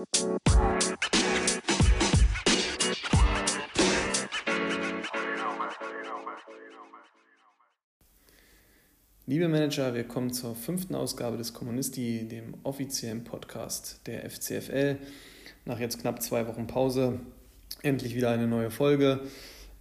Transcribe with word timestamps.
Liebe 0.00 0.08
Manager, 9.48 9.94
wir 9.94 10.04
kommen 10.04 10.32
zur 10.32 10.54
fünften 10.54 10.94
Ausgabe 10.94 11.36
des 11.36 11.52
Kommunisti, 11.52 12.26
dem 12.26 12.54
offiziellen 12.62 13.24
Podcast 13.24 14.00
der 14.06 14.30
FCFL. 14.30 14.96
Nach 15.66 15.78
jetzt 15.78 16.00
knapp 16.00 16.22
zwei 16.22 16.46
Wochen 16.46 16.66
Pause 16.66 17.20
endlich 17.82 18.14
wieder 18.14 18.30
eine 18.30 18.46
neue 18.46 18.70
Folge. 18.70 19.20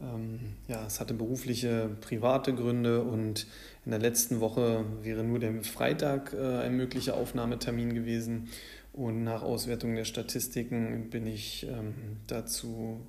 Ähm, 0.02 0.40
ja, 0.68 0.86
es 0.86 1.00
hatte 1.00 1.14
berufliche, 1.14 1.90
private 2.02 2.54
Gründe 2.54 3.04
und 3.04 3.48
in 3.86 3.92
der 3.92 4.00
letzten 4.00 4.40
Woche 4.40 4.86
wäre 5.02 5.24
nur 5.24 5.40
der 5.40 5.64
Freitag 5.64 6.34
äh, 6.34 6.60
ein 6.60 6.76
möglicher 6.76 7.16
Aufnahmetermin 7.16 7.94
gewesen. 7.94 8.50
Und 8.94 9.24
nach 9.24 9.44
Auswertung 9.44 9.96
der 9.96 10.06
Statistiken 10.06 11.10
bin 11.10 11.28
ich 11.28 11.68
ähm, 11.70 11.94
dazu 12.28 13.02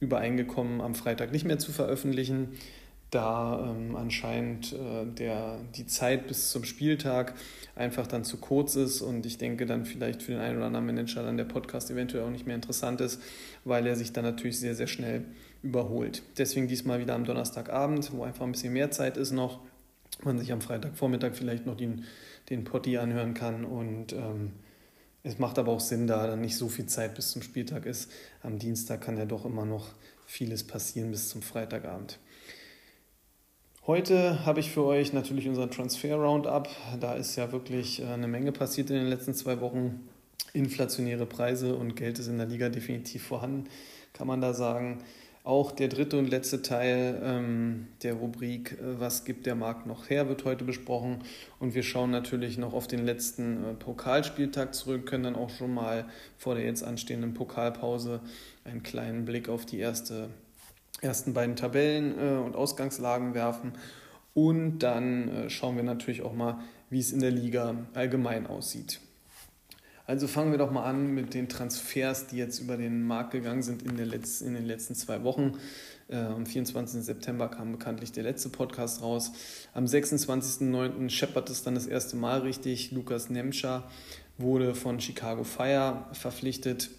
übereingekommen, 0.00 0.80
am 0.80 0.94
Freitag 0.94 1.32
nicht 1.32 1.44
mehr 1.44 1.58
zu 1.58 1.72
veröffentlichen 1.72 2.48
da 3.12 3.70
ähm, 3.70 3.94
anscheinend 3.94 4.72
äh, 4.72 5.04
der, 5.04 5.58
die 5.76 5.86
Zeit 5.86 6.26
bis 6.26 6.50
zum 6.50 6.64
Spieltag 6.64 7.34
einfach 7.76 8.06
dann 8.06 8.24
zu 8.24 8.38
kurz 8.38 8.74
ist 8.74 9.02
und 9.02 9.26
ich 9.26 9.36
denke 9.36 9.66
dann 9.66 9.84
vielleicht 9.84 10.22
für 10.22 10.32
den 10.32 10.40
einen 10.40 10.56
oder 10.56 10.66
anderen 10.66 10.86
Manager 10.86 11.22
dann 11.22 11.36
der 11.36 11.44
Podcast 11.44 11.90
eventuell 11.90 12.24
auch 12.24 12.30
nicht 12.30 12.46
mehr 12.46 12.56
interessant 12.56 13.02
ist, 13.02 13.20
weil 13.64 13.86
er 13.86 13.96
sich 13.96 14.14
dann 14.14 14.24
natürlich 14.24 14.58
sehr, 14.58 14.74
sehr 14.74 14.86
schnell 14.86 15.26
überholt. 15.62 16.22
Deswegen 16.38 16.68
diesmal 16.68 17.00
wieder 17.00 17.14
am 17.14 17.24
Donnerstagabend, 17.24 18.12
wo 18.14 18.24
einfach 18.24 18.46
ein 18.46 18.52
bisschen 18.52 18.72
mehr 18.72 18.90
Zeit 18.90 19.18
ist 19.18 19.30
noch, 19.30 19.60
man 20.24 20.38
sich 20.38 20.50
am 20.50 20.62
Freitagvormittag 20.62 21.34
vielleicht 21.34 21.66
noch 21.66 21.76
den, 21.76 22.04
den 22.48 22.64
Potti 22.64 22.96
anhören 22.96 23.34
kann 23.34 23.66
und 23.66 24.14
ähm, 24.14 24.52
es 25.22 25.38
macht 25.38 25.58
aber 25.58 25.72
auch 25.72 25.80
Sinn, 25.80 26.06
da 26.06 26.26
dann 26.26 26.40
nicht 26.40 26.56
so 26.56 26.68
viel 26.68 26.86
Zeit 26.86 27.14
bis 27.14 27.30
zum 27.30 27.42
Spieltag 27.42 27.86
ist. 27.86 28.10
Am 28.42 28.58
Dienstag 28.58 29.00
kann 29.02 29.16
ja 29.16 29.24
doch 29.24 29.44
immer 29.44 29.64
noch 29.64 29.88
vieles 30.26 30.66
passieren 30.66 31.10
bis 31.10 31.28
zum 31.28 31.42
Freitagabend. 31.42 32.18
Heute 33.86 34.44
habe 34.46 34.60
ich 34.60 34.70
für 34.70 34.84
euch 34.84 35.12
natürlich 35.12 35.48
unser 35.48 35.68
Transfer 35.68 36.14
Roundup. 36.14 36.68
Da 37.00 37.14
ist 37.14 37.34
ja 37.36 37.50
wirklich 37.50 38.00
äh, 38.00 38.06
eine 38.06 38.28
Menge 38.28 38.52
passiert 38.52 38.90
in 38.90 38.96
den 38.96 39.08
letzten 39.08 39.34
zwei 39.34 39.60
Wochen. 39.60 40.08
Inflationäre 40.52 41.26
Preise 41.26 41.74
und 41.74 41.96
Geld 41.96 42.18
ist 42.18 42.28
in 42.28 42.38
der 42.38 42.46
Liga 42.46 42.68
definitiv 42.68 43.24
vorhanden, 43.26 43.68
kann 44.12 44.26
man 44.26 44.40
da 44.40 44.54
sagen. 44.54 45.02
Auch 45.44 45.72
der 45.72 45.88
dritte 45.88 46.18
und 46.18 46.30
letzte 46.30 46.62
Teil 46.62 47.20
ähm, 47.24 47.88
der 48.04 48.14
Rubrik 48.14 48.72
äh, 48.72 49.00
Was 49.00 49.24
gibt 49.24 49.44
der 49.44 49.56
Markt 49.56 49.86
noch 49.86 50.08
her, 50.08 50.28
wird 50.28 50.44
heute 50.44 50.64
besprochen. 50.64 51.24
Und 51.58 51.74
wir 51.74 51.82
schauen 51.82 52.12
natürlich 52.12 52.58
noch 52.58 52.74
auf 52.74 52.86
den 52.86 53.04
letzten 53.04 53.64
äh, 53.64 53.74
Pokalspieltag 53.74 54.72
zurück, 54.72 55.04
können 55.06 55.24
dann 55.24 55.36
auch 55.36 55.50
schon 55.50 55.74
mal 55.74 56.06
vor 56.38 56.54
der 56.54 56.64
jetzt 56.64 56.84
anstehenden 56.84 57.34
Pokalpause 57.34 58.20
einen 58.64 58.84
kleinen 58.84 59.24
Blick 59.24 59.48
auf 59.48 59.66
die 59.66 59.78
erste 59.78 60.30
ersten 61.00 61.34
beiden 61.34 61.56
Tabellen 61.56 62.16
äh, 62.18 62.38
und 62.38 62.54
Ausgangslagen 62.54 63.34
werfen. 63.34 63.72
Und 64.34 64.78
dann 64.78 65.28
äh, 65.28 65.50
schauen 65.50 65.74
wir 65.74 65.82
natürlich 65.82 66.22
auch 66.22 66.34
mal, 66.34 66.60
wie 66.88 67.00
es 67.00 67.12
in 67.12 67.20
der 67.20 67.32
Liga 67.32 67.74
allgemein 67.94 68.46
aussieht. 68.46 69.00
Also 70.06 70.26
fangen 70.26 70.50
wir 70.50 70.58
doch 70.58 70.70
mal 70.70 70.84
an 70.84 71.14
mit 71.14 71.32
den 71.32 71.48
Transfers, 71.48 72.26
die 72.26 72.36
jetzt 72.36 72.58
über 72.58 72.76
den 72.76 73.06
Markt 73.06 73.30
gegangen 73.30 73.62
sind 73.62 73.82
in, 73.82 73.96
der 73.96 74.06
Letz-, 74.06 74.42
in 74.42 74.54
den 74.54 74.66
letzten 74.66 74.94
zwei 74.94 75.22
Wochen. 75.22 75.58
Äh, 76.08 76.16
am 76.16 76.44
24. 76.44 77.02
September 77.02 77.48
kam 77.48 77.72
bekanntlich 77.72 78.10
der 78.12 78.24
letzte 78.24 78.48
Podcast 78.48 79.00
raus. 79.02 79.32
Am 79.74 79.84
26.09. 79.84 81.08
scheppert 81.08 81.50
es 81.50 81.62
dann 81.62 81.74
das 81.74 81.86
erste 81.86 82.16
Mal 82.16 82.40
richtig. 82.40 82.90
Lukas 82.90 83.30
Nemtscher 83.30 83.84
wurde 84.38 84.74
von 84.74 85.00
Chicago 85.00 85.44
Fire 85.44 86.06
verpflichtet, 86.12 86.90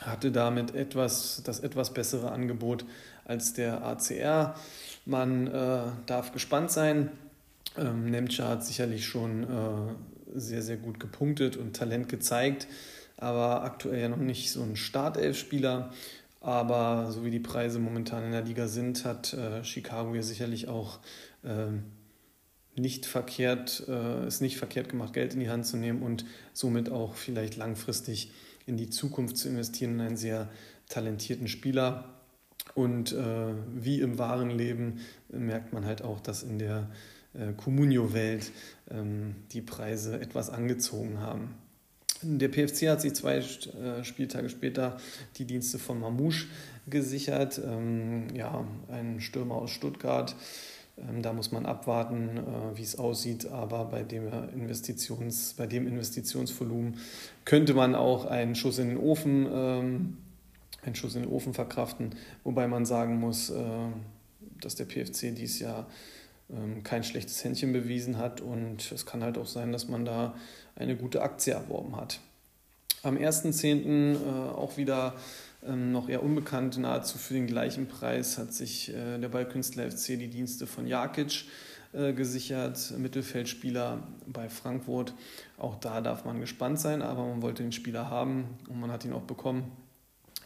hatte 0.00 0.30
damit 0.30 0.74
etwas, 0.74 1.42
das 1.44 1.60
etwas 1.60 1.94
bessere 1.94 2.32
Angebot 2.32 2.84
als 3.24 3.54
der 3.54 3.82
ACR. 3.82 4.54
Man 5.06 5.46
äh, 5.46 5.80
darf 6.06 6.32
gespannt 6.32 6.70
sein. 6.70 7.10
Ähm, 7.78 8.10
Nemtscher 8.10 8.48
hat 8.48 8.64
sicherlich 8.64 9.06
schon 9.06 9.44
äh, 9.44 10.11
sehr, 10.34 10.62
sehr 10.62 10.76
gut 10.76 11.00
gepunktet 11.00 11.56
und 11.56 11.76
Talent 11.76 12.08
gezeigt, 12.08 12.66
aber 13.16 13.62
aktuell 13.62 14.00
ja 14.00 14.08
noch 14.08 14.16
nicht 14.16 14.50
so 14.50 14.62
ein 14.62 14.76
Startelf-Spieler. 14.76 15.92
Aber 16.40 17.12
so 17.12 17.24
wie 17.24 17.30
die 17.30 17.38
Preise 17.38 17.78
momentan 17.78 18.24
in 18.24 18.32
der 18.32 18.42
Liga 18.42 18.66
sind, 18.66 19.04
hat 19.04 19.32
äh, 19.32 19.62
Chicago 19.62 20.12
ja 20.12 20.22
sicherlich 20.22 20.66
auch 20.66 20.98
ähm, 21.44 21.84
nicht 22.74 23.06
verkehrt, 23.06 23.84
äh, 23.86 24.26
ist 24.26 24.40
nicht 24.40 24.56
verkehrt 24.56 24.88
gemacht, 24.88 25.12
Geld 25.12 25.34
in 25.34 25.40
die 25.40 25.50
Hand 25.50 25.66
zu 25.66 25.76
nehmen 25.76 26.02
und 26.02 26.24
somit 26.52 26.90
auch 26.90 27.14
vielleicht 27.14 27.56
langfristig 27.56 28.32
in 28.66 28.76
die 28.76 28.90
Zukunft 28.90 29.36
zu 29.36 29.48
investieren 29.48 29.94
in 29.94 30.00
einen 30.00 30.16
sehr 30.16 30.48
talentierten 30.88 31.48
Spieler. 31.48 32.04
Und 32.74 33.12
äh, 33.12 33.54
wie 33.74 34.00
im 34.00 34.18
wahren 34.18 34.50
Leben 34.50 35.00
merkt 35.28 35.72
man 35.72 35.84
halt 35.84 36.02
auch, 36.02 36.20
dass 36.20 36.42
in 36.42 36.58
der 36.58 36.88
äh, 37.34 37.52
Comunio-Welt 37.54 38.52
ähm, 38.90 39.36
die 39.52 39.62
Preise 39.62 40.20
etwas 40.20 40.50
angezogen 40.50 41.20
haben. 41.20 41.54
Der 42.20 42.48
PFC 42.48 42.88
hat 42.88 43.00
sich 43.00 43.14
zwei 43.14 43.38
äh, 43.38 44.04
Spieltage 44.04 44.48
später 44.48 44.98
die 45.38 45.44
Dienste 45.44 45.78
von 45.78 45.98
Mamouche 45.98 46.46
gesichert. 46.86 47.60
Ähm, 47.64 48.26
ja, 48.34 48.64
ein 48.90 49.20
Stürmer 49.20 49.56
aus 49.56 49.70
Stuttgart. 49.70 50.36
Ähm, 50.98 51.22
da 51.22 51.32
muss 51.32 51.52
man 51.52 51.64
abwarten, 51.64 52.36
äh, 52.36 52.76
wie 52.76 52.82
es 52.82 52.98
aussieht. 52.98 53.46
Aber 53.46 53.86
bei 53.86 54.02
dem, 54.02 54.28
Investitions, 54.54 55.54
bei 55.54 55.66
dem 55.66 55.86
Investitionsvolumen 55.86 56.98
könnte 57.46 57.72
man 57.72 57.94
auch 57.94 58.26
einen 58.26 58.54
Schuss 58.54 58.78
in 58.78 58.88
den 58.90 58.98
Ofen 58.98 60.18
einen 60.84 60.96
Schuss 60.96 61.14
in 61.14 61.22
den 61.22 61.30
Ofen 61.30 61.54
verkraften. 61.54 62.10
Wobei 62.42 62.66
man 62.66 62.84
sagen 62.84 63.20
muss, 63.20 63.52
dass 64.60 64.74
der 64.74 64.84
PFC 64.84 65.32
dies 65.32 65.60
Jahr 65.60 65.86
kein 66.84 67.04
schlechtes 67.04 67.42
Händchen 67.44 67.72
bewiesen 67.72 68.18
hat 68.18 68.40
und 68.40 68.92
es 68.92 69.06
kann 69.06 69.22
halt 69.22 69.38
auch 69.38 69.46
sein, 69.46 69.72
dass 69.72 69.88
man 69.88 70.04
da 70.04 70.34
eine 70.76 70.96
gute 70.96 71.22
Aktie 71.22 71.52
erworben 71.52 71.96
hat. 71.96 72.20
Am 73.02 73.16
1.10. 73.16 74.14
Äh, 74.14 74.16
auch 74.50 74.76
wieder 74.76 75.14
ähm, 75.66 75.92
noch 75.92 76.08
eher 76.08 76.22
unbekannt, 76.22 76.78
nahezu 76.78 77.18
für 77.18 77.34
den 77.34 77.46
gleichen 77.46 77.88
Preis 77.88 78.38
hat 78.38 78.52
sich 78.52 78.94
äh, 78.94 79.18
der 79.18 79.28
Ballkünstler 79.28 79.90
FC 79.90 80.18
die 80.18 80.28
Dienste 80.28 80.66
von 80.66 80.86
Jakic 80.86 81.44
gesichert, 82.16 82.94
Mittelfeldspieler 82.96 84.02
bei 84.26 84.48
Frankfurt. 84.48 85.12
Auch 85.58 85.74
da 85.74 86.00
darf 86.00 86.24
man 86.24 86.40
gespannt 86.40 86.80
sein, 86.80 87.02
aber 87.02 87.22
man 87.26 87.42
wollte 87.42 87.62
den 87.62 87.72
Spieler 87.72 88.08
haben 88.08 88.46
und 88.70 88.80
man 88.80 88.90
hat 88.90 89.04
ihn 89.04 89.12
auch 89.12 89.20
bekommen 89.20 89.70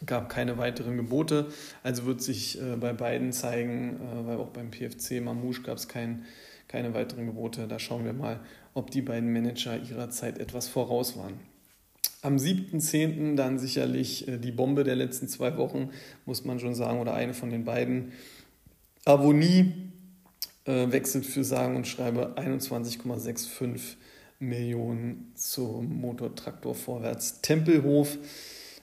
gab 0.05 0.29
keine 0.29 0.57
weiteren 0.57 0.97
Gebote. 0.97 1.47
Also 1.83 2.05
wird 2.05 2.21
sich 2.21 2.61
äh, 2.61 2.75
bei 2.75 2.93
beiden 2.93 3.33
zeigen, 3.33 3.97
äh, 3.97 4.27
weil 4.27 4.37
auch 4.37 4.49
beim 4.49 4.71
PFC 4.71 5.21
Mamouche 5.21 5.61
gab 5.63 5.77
es 5.77 5.87
kein, 5.87 6.25
keine 6.67 6.93
weiteren 6.93 7.25
Gebote. 7.25 7.67
Da 7.67 7.79
schauen 7.79 8.05
wir 8.05 8.13
mal, 8.13 8.39
ob 8.73 8.91
die 8.91 9.01
beiden 9.01 9.31
Manager 9.33 9.77
ihrer 9.77 10.09
Zeit 10.09 10.39
etwas 10.39 10.67
voraus 10.67 11.17
waren. 11.17 11.39
Am 12.21 12.37
7.10. 12.37 13.35
dann 13.35 13.59
sicherlich 13.59 14.27
äh, 14.27 14.37
die 14.37 14.51
Bombe 14.51 14.83
der 14.83 14.95
letzten 14.95 15.27
zwei 15.27 15.57
Wochen, 15.57 15.91
muss 16.25 16.45
man 16.45 16.59
schon 16.59 16.75
sagen, 16.75 16.99
oder 16.99 17.13
eine 17.13 17.33
von 17.33 17.49
den 17.49 17.63
beiden. 17.63 18.11
Avonie 19.05 19.73
äh, 20.65 20.91
wechselt 20.91 21.25
für 21.25 21.43
sagen 21.43 21.75
und 21.75 21.87
schreibe 21.87 22.35
21,65 22.37 23.95
Millionen 24.39 25.31
zum 25.35 25.99
Motortraktor 26.01 26.75
vorwärts 26.75 27.41
Tempelhof. 27.41 28.17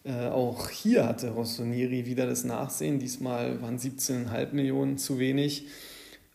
Äh, 0.05 0.29
auch 0.29 0.69
hier 0.69 1.07
hatte 1.07 1.31
Rossonieri 1.31 2.05
wieder 2.05 2.27
das 2.27 2.45
Nachsehen. 2.45 2.99
Diesmal 2.99 3.63
waren 3.63 3.79
17,5 3.79 4.53
Millionen 4.53 4.99
zu 4.99 5.19
wenig. 5.19 5.67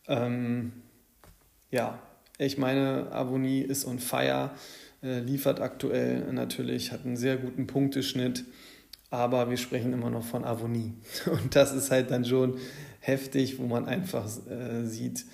Ähm, 0.08 0.72
ja, 1.70 2.00
ich 2.36 2.58
meine, 2.58 3.12
Avoni 3.12 3.60
ist 3.60 3.86
on 3.86 4.00
fire, 4.00 4.50
äh, 5.02 5.20
liefert 5.20 5.60
aktuell 5.60 6.32
natürlich, 6.32 6.90
hat 6.90 7.04
einen 7.04 7.16
sehr 7.16 7.36
guten 7.36 7.68
Punkteschnitt, 7.68 8.44
aber 9.10 9.50
wir 9.50 9.56
sprechen 9.56 9.92
immer 9.92 10.10
noch 10.10 10.24
von 10.24 10.44
Avoni. 10.44 10.94
Und 11.26 11.54
das 11.54 11.72
ist 11.72 11.92
halt 11.92 12.10
dann 12.10 12.24
schon 12.24 12.58
heftig, 12.98 13.58
wo 13.58 13.66
man 13.66 13.86
einfach 13.86 14.26
äh, 14.48 14.84
sieht, 14.84 15.26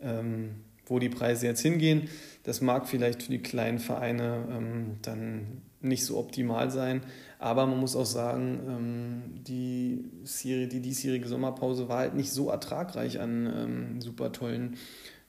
ähm, 0.00 0.50
wo 0.86 1.00
die 1.00 1.08
Preise 1.08 1.46
jetzt 1.46 1.62
hingehen. 1.62 2.08
Das 2.44 2.60
mag 2.60 2.88
vielleicht 2.88 3.24
für 3.24 3.32
die 3.32 3.42
kleinen 3.42 3.80
Vereine 3.80 4.46
ähm, 4.50 4.98
dann 5.02 5.62
nicht 5.80 6.04
so 6.04 6.18
optimal 6.18 6.70
sein, 6.70 7.02
aber 7.40 7.66
man 7.66 7.80
muss 7.80 7.96
auch 7.96 8.06
sagen, 8.06 8.60
ähm, 8.68 9.44
die, 9.44 10.04
Serie, 10.24 10.68
die 10.68 10.80
diesjährige 10.80 11.26
Sommerpause 11.26 11.88
war 11.88 11.98
halt 11.98 12.14
nicht 12.14 12.32
so 12.32 12.50
ertragreich 12.50 13.18
an 13.18 13.46
ähm, 13.46 14.00
super 14.02 14.30
tollen 14.30 14.76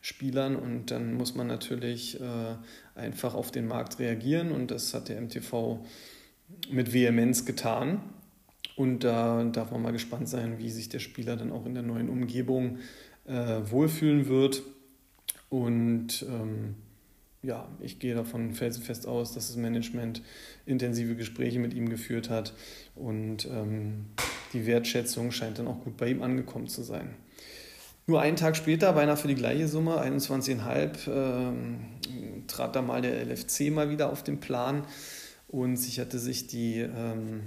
Spielern 0.02 0.58
und 0.58 0.92
dann 0.92 1.14
muss 1.14 1.36
man 1.36 1.48
natürlich 1.48 2.20
äh, 2.20 2.56
einfach 2.96 3.34
auf 3.34 3.52
den 3.52 3.66
Markt 3.66 3.98
reagieren 4.00 4.52
und 4.52 4.72
das 4.72 4.94
hat 4.94 5.08
der 5.08 5.22
MTV 5.22 5.80
mit 6.70 6.92
Vehemenz 6.94 7.46
getan. 7.46 8.02
Und 8.76 9.04
da 9.04 9.44
darf 9.46 9.72
man 9.72 9.82
mal 9.82 9.92
gespannt 9.92 10.28
sein, 10.28 10.58
wie 10.58 10.70
sich 10.70 10.90
der 10.90 11.00
Spieler 11.00 11.38
dann 11.38 11.52
auch 11.52 11.66
in 11.66 11.76
der 11.76 11.84
neuen 11.84 12.10
Umgebung 12.10 12.80
äh, 13.26 13.60
wohlfühlen 13.70 14.28
wird. 14.28 14.64
Und 15.50 16.26
ähm, 16.28 16.76
ja, 17.44 17.68
ich 17.80 18.00
gehe 18.00 18.14
davon 18.14 18.54
felsenfest 18.54 19.08
aus, 19.08 19.34
dass 19.34 19.48
das 19.48 19.56
Management 19.56 20.22
intensive 20.66 21.16
Gespräche 21.16 21.60
mit 21.60 21.74
ihm 21.74 21.90
geführt 21.90 22.30
hat 22.30 22.54
und 22.96 23.46
ähm, 23.46 24.06
die 24.54 24.66
Wertschätzung 24.66 25.32
scheint 25.32 25.60
dann 25.60 25.68
auch 25.68 25.82
gut 25.84 25.98
bei 25.98 26.10
ihm 26.10 26.22
angekommen 26.22 26.68
zu 26.68 26.84
sein. 26.84 27.16
Nur 28.08 28.22
einen 28.22 28.36
Tag 28.36 28.58
später, 28.58 28.94
beinahe 28.94 29.18
für 29.18 29.28
die 29.28 29.36
gleiche 29.36 29.68
Summe, 29.68 30.02
21,5, 30.02 31.08
ähm, 31.08 31.80
trat 32.48 32.76
da 32.76 32.82
mal 32.82 33.02
der 33.02 33.26
LFC 33.26 33.72
mal 33.72 33.90
wieder 33.90 34.12
auf 34.12 34.24
den 34.24 34.40
Plan 34.40 34.84
und 35.48 35.78
sicherte 35.78 36.20
sich 36.20 36.48
die, 36.48 36.80
ähm, 36.80 37.44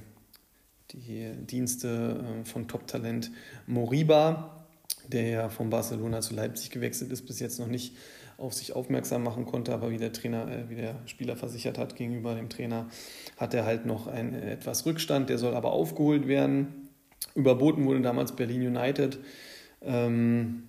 die 0.92 1.32
Dienste 1.46 2.24
äh, 2.42 2.44
von 2.44 2.68
Top-Talent 2.68 3.30
Moriba, 3.66 4.66
der 5.08 5.28
ja 5.28 5.48
von 5.48 5.70
Barcelona 5.70 6.20
zu 6.20 6.34
Leipzig 6.34 6.70
gewechselt 6.70 7.12
ist, 7.12 7.26
bis 7.26 7.40
jetzt 7.40 7.58
noch 7.58 7.66
nicht 7.66 7.94
auf 8.38 8.54
sich 8.54 8.74
aufmerksam 8.74 9.22
machen 9.22 9.46
konnte, 9.46 9.72
aber 9.72 9.90
wie 9.90 9.98
der 9.98 10.12
Trainer, 10.12 10.50
äh, 10.50 10.68
wie 10.68 10.76
der 10.76 10.96
Spieler 11.06 11.36
versichert 11.36 11.78
hat 11.78 11.96
gegenüber 11.96 12.34
dem 12.34 12.48
Trainer, 12.48 12.88
hat 13.36 13.54
er 13.54 13.64
halt 13.64 13.86
noch 13.86 14.06
einen 14.06 14.34
etwas 14.34 14.86
Rückstand, 14.86 15.30
der 15.30 15.38
soll 15.38 15.54
aber 15.54 15.72
aufgeholt 15.72 16.26
werden. 16.26 16.88
Überboten 17.34 17.86
wurde 17.86 18.00
damals 18.00 18.36
Berlin 18.36 18.66
United. 18.66 19.18
Ähm, 19.82 20.64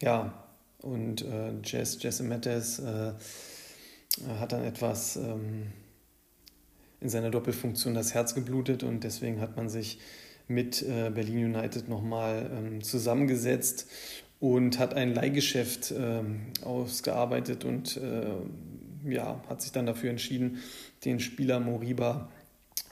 ja, 0.00 0.44
und 0.82 1.22
äh, 1.22 1.52
Jess, 1.64 2.02
Jesse 2.02 2.22
Mattes 2.22 2.78
äh, 2.78 3.12
hat 4.38 4.52
dann 4.52 4.64
etwas 4.64 5.16
ähm, 5.16 5.72
in 7.00 7.08
seiner 7.08 7.30
Doppelfunktion 7.30 7.94
das 7.94 8.14
Herz 8.14 8.34
geblutet 8.34 8.82
und 8.82 9.04
deswegen 9.04 9.40
hat 9.40 9.56
man 9.56 9.68
sich 9.68 9.98
mit 10.48 10.82
äh, 10.82 11.10
Berlin 11.10 11.56
United 11.56 11.88
nochmal 11.88 12.50
ähm, 12.52 12.82
zusammengesetzt 12.82 13.88
und 14.40 14.78
hat 14.78 14.94
ein 14.94 15.14
Leihgeschäft 15.14 15.94
ähm, 15.96 16.40
ausgearbeitet 16.62 17.64
und 17.64 17.96
äh, 17.96 19.12
ja, 19.12 19.40
hat 19.48 19.62
sich 19.62 19.72
dann 19.72 19.86
dafür 19.86 20.10
entschieden, 20.10 20.58
den 21.04 21.20
Spieler 21.20 21.60
Moriba 21.60 22.28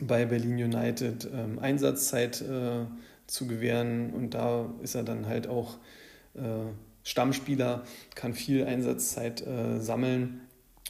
bei 0.01 0.25
Berlin 0.25 0.55
United 0.55 1.29
ähm, 1.33 1.59
Einsatzzeit 1.59 2.41
äh, 2.41 2.87
zu 3.27 3.47
gewähren. 3.47 4.13
Und 4.13 4.35
da 4.35 4.71
ist 4.83 4.95
er 4.95 5.03
dann 5.03 5.27
halt 5.27 5.47
auch 5.47 5.77
äh, 6.35 6.41
Stammspieler, 7.03 7.85
kann 8.15 8.35
viel 8.35 8.65
Einsatzzeit 8.65 9.47
äh, 9.47 9.81
sammeln 9.81 10.41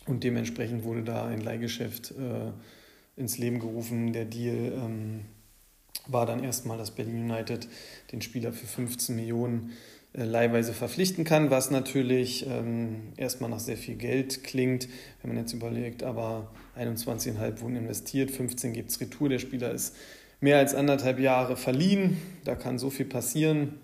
und 0.07 0.23
dementsprechend 0.25 0.85
wurde 0.85 1.03
da 1.03 1.27
ein 1.27 1.41
Leihgeschäft 1.41 2.13
äh, 2.13 3.21
ins 3.21 3.39
Leben 3.39 3.59
gerufen. 3.59 4.13
Der 4.13 4.25
Deal 4.25 4.73
ähm, 4.73 5.25
war 6.07 6.27
dann 6.27 6.45
erstmal, 6.45 6.79
dass 6.79 6.91
Berlin 6.91 7.31
United 7.31 7.67
den 8.13 8.21
Spieler 8.21 8.53
für 8.53 8.67
15 8.67 9.17
Millionen 9.17 9.73
leihweise 10.15 10.73
verpflichten 10.73 11.25
kann, 11.25 11.51
was 11.51 11.71
natürlich 11.71 12.47
ähm, 12.47 13.13
erstmal 13.17 13.51
nach 13.51 13.59
sehr 13.59 13.77
viel 13.77 13.97
Geld 13.97 14.45
klingt, 14.45 14.89
wenn 15.21 15.35
man 15.35 15.43
jetzt 15.43 15.53
überlegt, 15.53 16.05
aber 16.05 16.51
21,5 16.79 17.61
wurden 17.61 17.77
investiert, 17.77 18.31
15 18.31 18.73
gibt 18.73 18.91
es 18.91 19.01
Retour, 19.01 19.29
der 19.29 19.41
Spieler 19.41 19.73
ist 19.73 19.97
mehr 20.41 20.59
als 20.59 20.75
anderthalb 20.75 21.19
Jahre 21.19 21.57
verliehen, 21.57 22.17
da 22.45 22.55
kann 22.55 22.79
so 22.79 22.91
viel 22.91 23.07
passieren, 23.07 23.75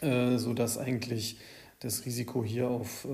äh, 0.00 0.36
sodass 0.36 0.78
eigentlich 0.78 1.38
das 1.80 2.04
Risiko 2.04 2.44
hier 2.44 2.68
auf 2.68 3.04
äh, 3.04 3.08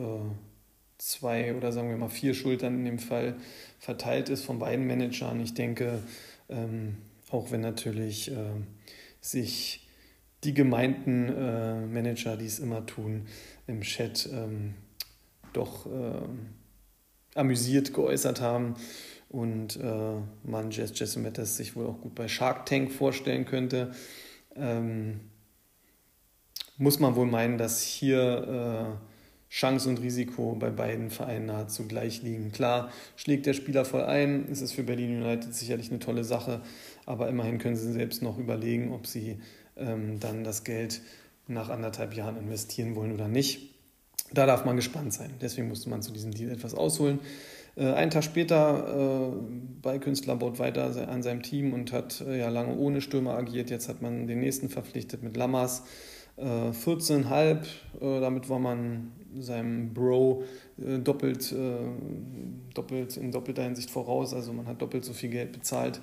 zwei 0.96 1.54
oder 1.54 1.70
sagen 1.70 1.90
wir 1.90 1.98
mal 1.98 2.08
vier 2.08 2.32
Schultern 2.32 2.76
in 2.76 2.84
dem 2.86 2.98
Fall 2.98 3.36
verteilt 3.78 4.30
ist 4.30 4.42
von 4.44 4.58
beiden 4.58 4.86
Managern. 4.86 5.38
Ich 5.40 5.52
denke, 5.52 5.98
ähm, 6.48 6.96
auch 7.30 7.50
wenn 7.50 7.60
natürlich 7.60 8.30
äh, 8.30 8.36
sich 9.20 9.83
die 10.44 10.54
gemeinten 10.54 11.28
äh, 11.28 11.86
Manager, 11.86 12.36
die 12.36 12.46
es 12.46 12.58
immer 12.58 12.86
tun, 12.86 13.26
im 13.66 13.80
Chat 13.80 14.28
ähm, 14.32 14.74
doch 15.52 15.86
äh, 15.86 17.38
amüsiert 17.38 17.94
geäußert 17.94 18.40
haben 18.40 18.74
und 19.28 19.76
äh, 19.76 20.16
man 20.44 20.70
Jess 20.70 20.92
Jesse 20.94 21.18
Matters 21.18 21.56
sich 21.56 21.74
wohl 21.74 21.86
auch 21.86 22.00
gut 22.00 22.14
bei 22.14 22.28
Shark 22.28 22.66
Tank 22.66 22.92
vorstellen 22.92 23.44
könnte. 23.44 23.92
Ähm, 24.54 25.20
muss 26.76 27.00
man 27.00 27.16
wohl 27.16 27.26
meinen, 27.26 27.58
dass 27.58 27.82
hier 27.82 28.98
äh, 29.00 29.54
Chance 29.54 29.88
und 29.88 30.00
Risiko 30.00 30.56
bei 30.56 30.70
beiden 30.70 31.10
Vereinen 31.10 31.46
nahezu 31.46 31.86
gleich 31.86 32.22
liegen. 32.22 32.50
Klar, 32.50 32.90
schlägt 33.14 33.46
der 33.46 33.54
Spieler 33.54 33.84
voll 33.84 34.02
ein, 34.02 34.48
ist 34.48 34.60
es 34.60 34.72
für 34.72 34.82
Berlin 34.82 35.22
United 35.22 35.54
sicherlich 35.54 35.90
eine 35.90 36.00
tolle 36.00 36.24
Sache, 36.24 36.60
aber 37.06 37.28
immerhin 37.28 37.58
können 37.58 37.76
sie 37.76 37.92
selbst 37.92 38.22
noch 38.22 38.38
überlegen, 38.38 38.92
ob 38.92 39.06
sie 39.06 39.38
ähm, 39.76 40.20
dann 40.20 40.44
das 40.44 40.64
Geld 40.64 41.00
nach 41.46 41.68
anderthalb 41.68 42.14
Jahren 42.14 42.36
investieren 42.36 42.96
wollen 42.96 43.12
oder 43.12 43.28
nicht. 43.28 43.74
Da 44.32 44.46
darf 44.46 44.64
man 44.64 44.76
gespannt 44.76 45.12
sein. 45.12 45.30
Deswegen 45.40 45.68
musste 45.68 45.90
man 45.90 46.02
zu 46.02 46.12
diesem 46.12 46.32
Deal 46.32 46.50
etwas 46.50 46.74
ausholen. 46.74 47.20
Äh, 47.76 47.92
einen 47.92 48.10
Tag 48.10 48.24
später 48.24 49.32
äh, 49.32 49.36
bei 49.82 49.98
Künstler 49.98 50.36
baut 50.36 50.58
weiter 50.58 51.08
an 51.08 51.22
seinem 51.22 51.42
Team 51.42 51.72
und 51.72 51.92
hat 51.92 52.20
äh, 52.20 52.38
ja 52.38 52.48
lange 52.48 52.76
ohne 52.76 53.00
Stürmer 53.00 53.34
agiert. 53.34 53.70
Jetzt 53.70 53.88
hat 53.88 54.02
man 54.02 54.26
den 54.26 54.40
nächsten 54.40 54.68
verpflichtet 54.68 55.22
mit 55.22 55.36
Lammers. 55.36 55.82
14,5, 56.36 57.58
damit 58.20 58.48
war 58.48 58.58
man 58.58 59.12
seinem 59.38 59.94
Bro 59.94 60.42
doppelt, 60.76 61.54
doppelt 62.74 63.16
in 63.16 63.30
doppelter 63.30 63.62
Hinsicht 63.62 63.88
voraus. 63.88 64.34
Also 64.34 64.52
man 64.52 64.66
hat 64.66 64.82
doppelt 64.82 65.04
so 65.04 65.12
viel 65.12 65.30
Geld 65.30 65.52
bezahlt 65.52 66.00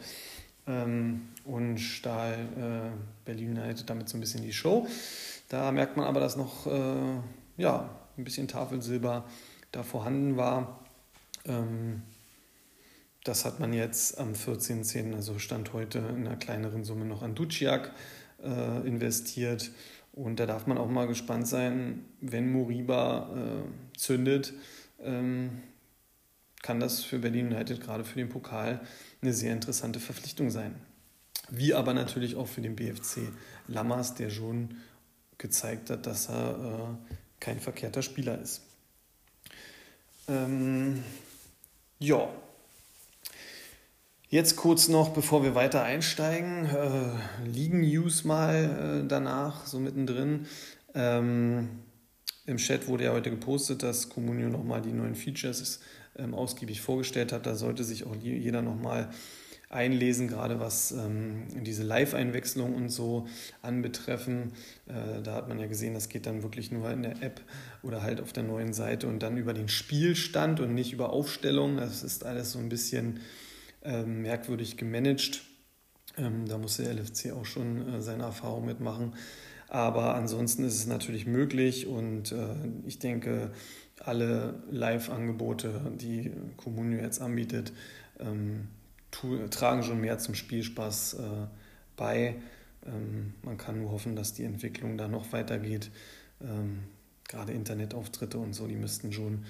und 1.45 1.77
Stahl 1.79 2.93
Berlin 3.25 3.57
United 3.57 3.89
damit 3.89 4.09
so 4.09 4.17
ein 4.17 4.21
bisschen 4.21 4.43
die 4.43 4.53
Show. 4.53 4.87
Da 5.49 5.71
merkt 5.71 5.97
man 5.97 6.05
aber, 6.05 6.19
dass 6.19 6.37
noch 6.37 6.65
ja, 7.57 7.89
ein 8.17 8.23
bisschen 8.23 8.47
Tafelsilber 8.47 9.25
da 9.71 9.83
vorhanden 9.83 10.37
war. 10.37 10.79
Ähm, 11.45 12.03
das 13.23 13.45
hat 13.45 13.59
man 13.59 13.73
jetzt 13.73 14.17
am 14.17 14.33
14.10., 14.33 15.13
also 15.13 15.37
Stand 15.37 15.73
heute, 15.73 15.99
in 15.99 16.27
einer 16.27 16.37
kleineren 16.37 16.83
Summe 16.83 17.05
noch 17.05 17.21
an 17.21 17.35
Duciak 17.35 17.91
äh, 18.43 18.87
investiert. 18.87 19.71
Und 20.13 20.39
da 20.39 20.45
darf 20.45 20.67
man 20.67 20.77
auch 20.77 20.89
mal 20.89 21.07
gespannt 21.07 21.47
sein, 21.47 22.05
wenn 22.19 22.51
Moriba 22.51 23.29
äh, 23.35 23.97
zündet, 23.97 24.53
ähm, 24.99 25.61
kann 26.61 26.79
das 26.79 27.03
für 27.03 27.19
Berlin 27.19 27.47
United 27.47 27.81
gerade 27.81 28.03
für 28.03 28.17
den 28.17 28.29
Pokal 28.29 28.81
eine 29.21 29.33
sehr 29.33 29.53
interessante 29.53 29.99
Verpflichtung 29.99 30.49
sein. 30.49 30.75
Wie 31.49 31.73
aber 31.73 31.93
natürlich 31.93 32.35
auch 32.35 32.47
für 32.47 32.61
den 32.61 32.75
BFC 32.75 33.19
Lammers, 33.67 34.15
der 34.15 34.29
schon 34.29 34.75
gezeigt 35.37 35.89
hat, 35.89 36.05
dass 36.05 36.29
er 36.29 36.97
äh, 36.99 37.13
kein 37.39 37.59
verkehrter 37.59 38.01
Spieler 38.01 38.39
ist. 38.39 38.61
Ähm, 40.27 41.03
ja. 41.99 42.29
Jetzt 44.29 44.55
kurz 44.55 44.87
noch, 44.87 45.09
bevor 45.09 45.43
wir 45.43 45.55
weiter 45.55 45.83
einsteigen, 45.83 46.65
äh, 46.65 47.47
Ligen-News 47.47 48.23
mal 48.23 49.01
äh, 49.03 49.07
danach, 49.07 49.65
so 49.65 49.77
mittendrin. 49.79 50.47
Ähm, 50.93 51.67
Im 52.45 52.57
Chat 52.57 52.87
wurde 52.87 53.05
ja 53.05 53.11
heute 53.11 53.29
gepostet, 53.29 53.83
dass 53.83 54.07
Comunio 54.07 54.47
nochmal 54.47 54.81
die 54.81 54.93
neuen 54.93 55.15
Features 55.15 55.81
ähm, 56.17 56.33
ausgiebig 56.33 56.81
vorgestellt 56.81 57.31
hat. 57.31 57.45
Da 57.45 57.55
sollte 57.55 57.83
sich 57.83 58.05
auch 58.05 58.15
jeder 58.15 58.61
nochmal 58.61 59.09
einlesen, 59.71 60.27
gerade 60.27 60.59
was 60.59 60.91
ähm, 60.91 61.47
diese 61.63 61.83
Live-Einwechslung 61.83 62.75
und 62.75 62.89
so 62.89 63.27
anbetreffen. 63.61 64.51
Äh, 64.87 65.21
da 65.23 65.35
hat 65.35 65.47
man 65.47 65.59
ja 65.59 65.67
gesehen, 65.67 65.93
das 65.93 66.09
geht 66.09 66.25
dann 66.25 66.43
wirklich 66.43 66.71
nur 66.71 66.91
in 66.91 67.03
der 67.03 67.21
App 67.23 67.41
oder 67.81 68.01
halt 68.01 68.19
auf 68.19 68.33
der 68.33 68.43
neuen 68.43 68.73
Seite 68.73 69.07
und 69.07 69.23
dann 69.23 69.37
über 69.37 69.53
den 69.53 69.69
Spielstand 69.69 70.59
und 70.59 70.73
nicht 70.73 70.91
über 70.91 71.11
Aufstellung. 71.11 71.77
Das 71.77 72.03
ist 72.03 72.25
alles 72.25 72.51
so 72.51 72.59
ein 72.59 72.69
bisschen 72.69 73.21
ähm, 73.83 74.21
merkwürdig 74.21 74.77
gemanagt. 74.77 75.43
Ähm, 76.17 76.45
da 76.47 76.57
muss 76.57 76.77
der 76.77 76.93
LFC 76.93 77.31
auch 77.31 77.45
schon 77.45 77.87
äh, 77.87 78.01
seine 78.01 78.23
Erfahrung 78.23 78.65
mitmachen. 78.65 79.13
Aber 79.69 80.15
ansonsten 80.15 80.65
ist 80.65 80.75
es 80.75 80.85
natürlich 80.85 81.25
möglich 81.25 81.87
und 81.87 82.33
äh, 82.33 82.55
ich 82.85 82.99
denke, 82.99 83.51
alle 84.05 84.55
Live-Angebote, 84.69 85.93
die 85.95 86.31
Kommunio 86.57 86.99
jetzt 86.99 87.21
anbietet, 87.21 87.73
ähm, 88.19 88.67
tragen 89.49 89.83
schon 89.83 90.01
mehr 90.01 90.17
zum 90.17 90.35
Spielspaß 90.35 91.15
äh, 91.15 91.19
bei. 91.95 92.35
Ähm, 92.85 93.33
man 93.43 93.57
kann 93.57 93.81
nur 93.81 93.91
hoffen, 93.91 94.15
dass 94.15 94.33
die 94.33 94.43
Entwicklung 94.43 94.97
da 94.97 95.07
noch 95.07 95.31
weitergeht. 95.33 95.91
Ähm, 96.41 96.79
gerade 97.27 97.53
Internetauftritte 97.53 98.37
und 98.37 98.53
so, 98.53 98.67
die 98.67 98.75
müssten 98.75 99.11
schon 99.13 99.45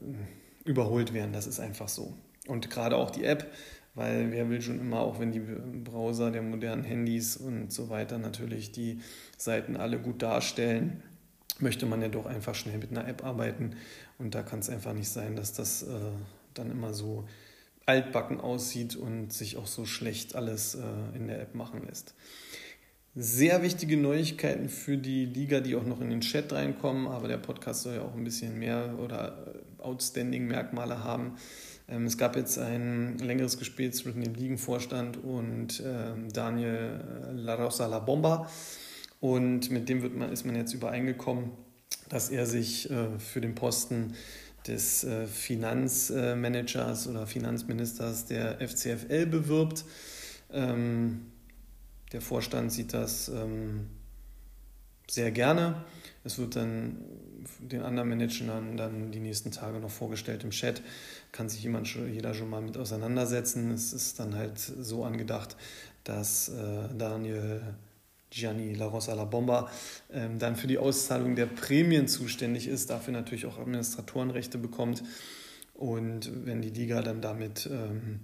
äh, 0.00 0.68
überholt 0.68 1.12
werden. 1.12 1.32
Das 1.32 1.46
ist 1.46 1.60
einfach 1.60 1.88
so. 1.88 2.14
Und 2.46 2.70
gerade 2.70 2.96
auch 2.96 3.10
die 3.10 3.24
App, 3.24 3.52
weil 3.94 4.32
wer 4.32 4.50
will 4.50 4.60
schon 4.60 4.80
immer, 4.80 5.00
auch 5.00 5.20
wenn 5.20 5.32
die 5.32 5.40
Browser 5.40 6.30
der 6.30 6.42
modernen 6.42 6.84
Handys 6.84 7.36
und 7.36 7.72
so 7.72 7.90
weiter 7.90 8.18
natürlich 8.18 8.72
die 8.72 9.00
Seiten 9.36 9.76
alle 9.76 9.98
gut 9.98 10.22
darstellen, 10.22 11.02
möchte 11.60 11.86
man 11.86 12.02
ja 12.02 12.08
doch 12.08 12.26
einfach 12.26 12.54
schnell 12.54 12.78
mit 12.78 12.90
einer 12.90 13.06
App 13.06 13.24
arbeiten. 13.24 13.76
Und 14.18 14.34
da 14.34 14.42
kann 14.42 14.60
es 14.60 14.70
einfach 14.70 14.92
nicht 14.92 15.08
sein, 15.08 15.36
dass 15.36 15.52
das 15.52 15.82
äh, 15.82 15.86
dann 16.54 16.70
immer 16.70 16.94
so 16.94 17.24
altbacken 17.86 18.40
aussieht 18.40 18.96
und 18.96 19.32
sich 19.32 19.56
auch 19.56 19.66
so 19.66 19.84
schlecht 19.84 20.34
alles 20.34 20.74
äh, 20.74 21.16
in 21.16 21.28
der 21.28 21.40
App 21.42 21.54
machen 21.54 21.82
lässt. 21.86 22.14
sehr 23.14 23.62
wichtige 23.62 23.96
Neuigkeiten 23.96 24.68
für 24.68 24.96
die 24.96 25.26
Liga, 25.26 25.60
die 25.60 25.76
auch 25.76 25.84
noch 25.84 26.00
in 26.00 26.10
den 26.10 26.20
Chat 26.20 26.52
reinkommen, 26.52 27.06
aber 27.06 27.28
der 27.28 27.36
Podcast 27.36 27.82
soll 27.82 27.96
ja 27.96 28.02
auch 28.02 28.14
ein 28.14 28.24
bisschen 28.24 28.58
mehr 28.58 28.98
oder 28.98 29.54
äh, 29.78 29.82
outstanding 29.82 30.46
Merkmale 30.46 31.04
haben. 31.04 31.36
Ähm, 31.88 32.06
es 32.06 32.16
gab 32.16 32.36
jetzt 32.36 32.58
ein 32.58 33.18
längeres 33.18 33.58
Gespräch 33.58 33.92
zwischen 33.92 34.22
dem 34.22 34.34
Ligenvorstand 34.34 35.22
und 35.22 35.82
ähm, 35.84 36.32
Daniel 36.32 37.00
La 37.34 37.54
Rosa 37.54 37.86
La 37.86 37.98
Bomba 37.98 38.48
und 39.24 39.70
mit 39.70 39.88
dem 39.88 40.02
wird 40.02 40.14
man, 40.14 40.30
ist 40.30 40.44
man 40.44 40.54
jetzt 40.54 40.74
übereingekommen, 40.74 41.52
dass 42.10 42.28
er 42.28 42.44
sich 42.44 42.90
äh, 42.90 43.18
für 43.18 43.40
den 43.40 43.54
Posten 43.54 44.12
des 44.66 45.02
äh, 45.02 45.26
Finanzmanagers 45.26 47.08
oder 47.08 47.26
Finanzministers 47.26 48.26
der 48.26 48.58
FCFL 48.60 49.24
bewirbt. 49.24 49.86
Ähm, 50.52 51.32
der 52.12 52.20
Vorstand 52.20 52.70
sieht 52.70 52.92
das 52.92 53.30
ähm, 53.30 53.86
sehr 55.10 55.30
gerne. 55.30 55.86
Es 56.22 56.36
wird 56.36 56.56
dann 56.56 56.98
den 57.60 57.80
anderen 57.80 58.10
Managern 58.10 58.76
dann 58.76 59.10
die 59.10 59.20
nächsten 59.20 59.50
Tage 59.50 59.78
noch 59.78 59.90
vorgestellt 59.90 60.44
im 60.44 60.50
Chat. 60.50 60.82
Kann 61.32 61.48
sich 61.48 61.62
jemand 61.62 61.88
jeder 61.94 62.34
schon 62.34 62.50
mal 62.50 62.60
mit 62.60 62.76
auseinandersetzen. 62.76 63.70
Es 63.70 63.94
ist 63.94 64.20
dann 64.20 64.34
halt 64.34 64.58
so 64.58 65.02
angedacht, 65.02 65.56
dass 66.04 66.50
äh, 66.50 66.94
Daniel 66.98 67.62
Gianni 68.34 68.74
La 68.74 68.86
Rosa 68.86 69.14
La 69.14 69.24
Bomba 69.24 69.70
ähm, 70.12 70.38
dann 70.38 70.56
für 70.56 70.66
die 70.66 70.78
Auszahlung 70.78 71.36
der 71.36 71.46
Prämien 71.46 72.08
zuständig 72.08 72.66
ist, 72.66 72.90
dafür 72.90 73.12
natürlich 73.12 73.46
auch 73.46 73.58
Administratorenrechte 73.58 74.58
bekommt. 74.58 75.04
Und 75.74 76.30
wenn 76.44 76.60
die 76.60 76.70
Liga 76.70 77.02
dann 77.02 77.20
damit 77.20 77.68
ähm, 77.70 78.20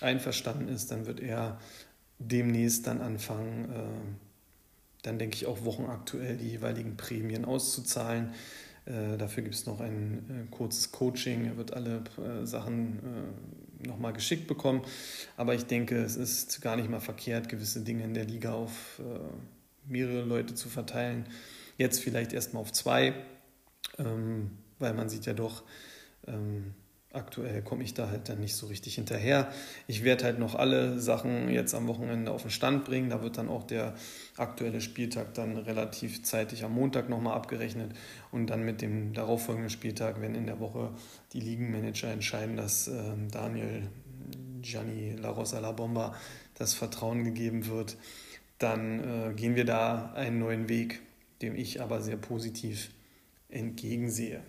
einverstanden 0.00 0.68
ist, 0.68 0.90
dann 0.90 1.06
wird 1.06 1.20
er 1.20 1.58
demnächst 2.18 2.86
dann 2.86 3.00
anfangen, 3.00 3.70
äh, 3.70 5.02
dann 5.02 5.18
denke 5.18 5.36
ich 5.36 5.46
auch 5.46 5.64
wochenaktuell 5.64 6.36
die 6.36 6.50
jeweiligen 6.50 6.96
Prämien 6.96 7.44
auszuzahlen. 7.44 8.32
Äh, 8.84 9.16
dafür 9.16 9.42
gibt 9.42 9.56
es 9.56 9.66
noch 9.66 9.80
ein 9.80 10.48
äh, 10.48 10.50
kurzes 10.54 10.92
Coaching. 10.92 11.46
Er 11.46 11.56
wird 11.56 11.72
alle 11.72 12.02
äh, 12.18 12.46
Sachen 12.46 12.98
äh, 12.98 13.71
nochmal 13.86 14.12
geschickt 14.12 14.46
bekommen. 14.46 14.82
Aber 15.36 15.54
ich 15.54 15.64
denke, 15.64 15.96
es 16.02 16.16
ist 16.16 16.60
gar 16.60 16.76
nicht 16.76 16.90
mal 16.90 17.00
verkehrt, 17.00 17.48
gewisse 17.48 17.80
Dinge 17.82 18.04
in 18.04 18.14
der 18.14 18.24
Liga 18.24 18.52
auf 18.52 19.00
äh, 19.00 19.90
mehrere 19.90 20.22
Leute 20.22 20.54
zu 20.54 20.68
verteilen. 20.68 21.26
Jetzt 21.78 22.00
vielleicht 22.00 22.32
erstmal 22.32 22.62
auf 22.62 22.72
zwei, 22.72 23.14
ähm, 23.98 24.50
weil 24.78 24.94
man 24.94 25.08
sieht 25.08 25.26
ja 25.26 25.34
doch, 25.34 25.62
ähm, 26.26 26.74
aktuell 27.12 27.62
komme 27.62 27.84
ich 27.84 27.94
da 27.94 28.08
halt 28.08 28.28
dann 28.28 28.40
nicht 28.40 28.54
so 28.54 28.66
richtig 28.66 28.94
hinterher. 28.94 29.52
Ich 29.86 30.04
werde 30.04 30.24
halt 30.24 30.38
noch 30.38 30.54
alle 30.54 30.98
Sachen 30.98 31.48
jetzt 31.48 31.74
am 31.74 31.86
Wochenende 31.88 32.30
auf 32.30 32.42
den 32.42 32.50
Stand 32.50 32.84
bringen. 32.84 33.10
Da 33.10 33.22
wird 33.22 33.38
dann 33.38 33.48
auch 33.48 33.64
der 33.64 33.94
aktuelle 34.36 34.80
Spieltag 34.80 35.34
dann 35.34 35.56
relativ 35.56 36.22
zeitig 36.22 36.64
am 36.64 36.74
Montag 36.74 37.08
nochmal 37.08 37.34
abgerechnet 37.34 37.92
und 38.30 38.48
dann 38.48 38.64
mit 38.64 38.82
dem 38.82 39.12
darauffolgenden 39.12 39.70
Spieltag, 39.70 40.20
wenn 40.20 40.34
in 40.34 40.46
der 40.46 40.60
Woche 40.60 40.90
die 41.32 41.40
Ligenmanager 41.40 42.10
entscheiden, 42.10 42.56
dass 42.56 42.88
äh, 42.88 42.92
Daniel 43.30 43.88
Gianni 44.62 45.16
La 45.16 45.30
Rosa 45.30 45.58
La 45.58 45.72
Bomba 45.72 46.14
das 46.54 46.74
Vertrauen 46.74 47.24
gegeben 47.24 47.66
wird, 47.66 47.96
dann 48.58 49.00
äh, 49.00 49.34
gehen 49.34 49.56
wir 49.56 49.64
da 49.64 50.12
einen 50.14 50.38
neuen 50.38 50.68
Weg, 50.68 51.00
dem 51.42 51.56
ich 51.56 51.82
aber 51.82 52.00
sehr 52.00 52.16
positiv 52.16 52.90
entgegensehe. 53.48 54.40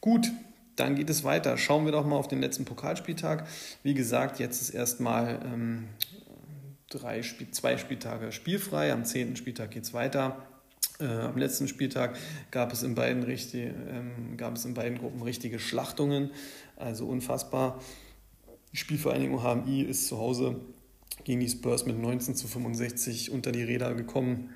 Gut, 0.00 0.30
dann 0.78 0.94
geht 0.94 1.10
es 1.10 1.24
weiter. 1.24 1.56
Schauen 1.56 1.84
wir 1.84 1.92
doch 1.92 2.06
mal 2.06 2.16
auf 2.16 2.28
den 2.28 2.40
letzten 2.40 2.64
Pokalspieltag. 2.64 3.46
Wie 3.82 3.94
gesagt, 3.94 4.38
jetzt 4.38 4.62
ist 4.62 4.70
erstmal 4.70 5.40
ähm, 5.44 5.88
drei 6.88 7.22
zwei 7.50 7.76
Spieltage 7.76 8.32
spielfrei. 8.32 8.92
Am 8.92 9.04
zehnten 9.04 9.36
Spieltag 9.36 9.72
geht 9.72 9.84
es 9.84 9.94
weiter. 9.94 10.46
Äh, 11.00 11.06
am 11.06 11.36
letzten 11.36 11.68
Spieltag 11.68 12.16
gab 12.50 12.72
es, 12.72 12.82
in 12.82 12.94
beiden 12.94 13.22
richtig, 13.22 13.72
ähm, 13.88 14.36
gab 14.36 14.56
es 14.56 14.64
in 14.64 14.74
beiden 14.74 14.98
Gruppen 14.98 15.22
richtige 15.22 15.58
Schlachtungen. 15.58 16.30
Also 16.76 17.06
unfassbar. 17.06 17.80
Die 18.72 18.76
Spielvereinigung 18.76 19.42
HMI 19.42 19.82
ist 19.82 20.06
zu 20.06 20.18
Hause 20.18 20.60
gegen 21.24 21.40
die 21.40 21.48
Spurs 21.48 21.86
mit 21.86 21.98
19 21.98 22.36
zu 22.36 22.46
65 22.46 23.30
unter 23.32 23.50
die 23.50 23.62
Räder 23.62 23.94
gekommen. 23.94 24.50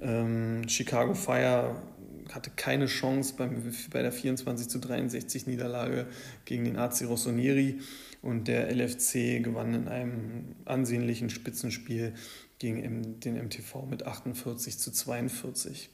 Ähm, 0.00 0.66
Chicago 0.68 1.14
Fire 1.14 1.76
hatte 2.34 2.50
keine 2.54 2.86
Chance 2.86 3.34
beim, 3.36 3.72
bei 3.90 4.02
der 4.02 4.12
24 4.12 4.68
zu 4.68 4.78
63 4.78 5.46
Niederlage 5.46 6.06
gegen 6.44 6.64
den 6.64 6.76
AC 6.76 7.02
Rossoneri 7.06 7.80
und 8.22 8.48
der 8.48 8.70
LFC 8.74 9.42
gewann 9.42 9.74
in 9.74 9.88
einem 9.88 10.56
ansehnlichen 10.64 11.30
Spitzenspiel 11.30 12.14
gegen 12.58 13.20
den 13.20 13.36
MTV 13.36 13.86
mit 13.88 14.06
48 14.06 14.78
zu 14.78 14.92
42. 14.92 15.90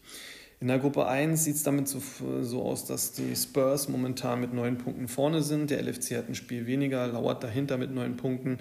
In 0.59 0.69
der 0.69 0.79
Gruppe 0.79 1.07
1 1.07 1.45
sieht 1.45 1.57
es 1.57 1.63
damit 1.63 1.87
so, 1.87 2.01
so, 2.41 2.63
aus, 2.63 2.87
dass 2.87 3.13
die 3.13 3.37
Spurs 3.37 3.89
momentan 3.89 4.41
mit 4.41 4.55
neun 4.55 4.79
Punkten 4.79 5.07
vorne 5.07 5.43
sind. 5.43 5.71
Der 5.71 5.83
LFC 5.83 6.17
hat 6.17 6.29
ein 6.29 6.35
Spiel 6.35 6.67
weniger, 6.67 7.07
lauert 7.07 7.45
dahinter 7.45 7.77
mit 7.77 7.91
neun 7.91 8.17
Punkten. 8.17 8.59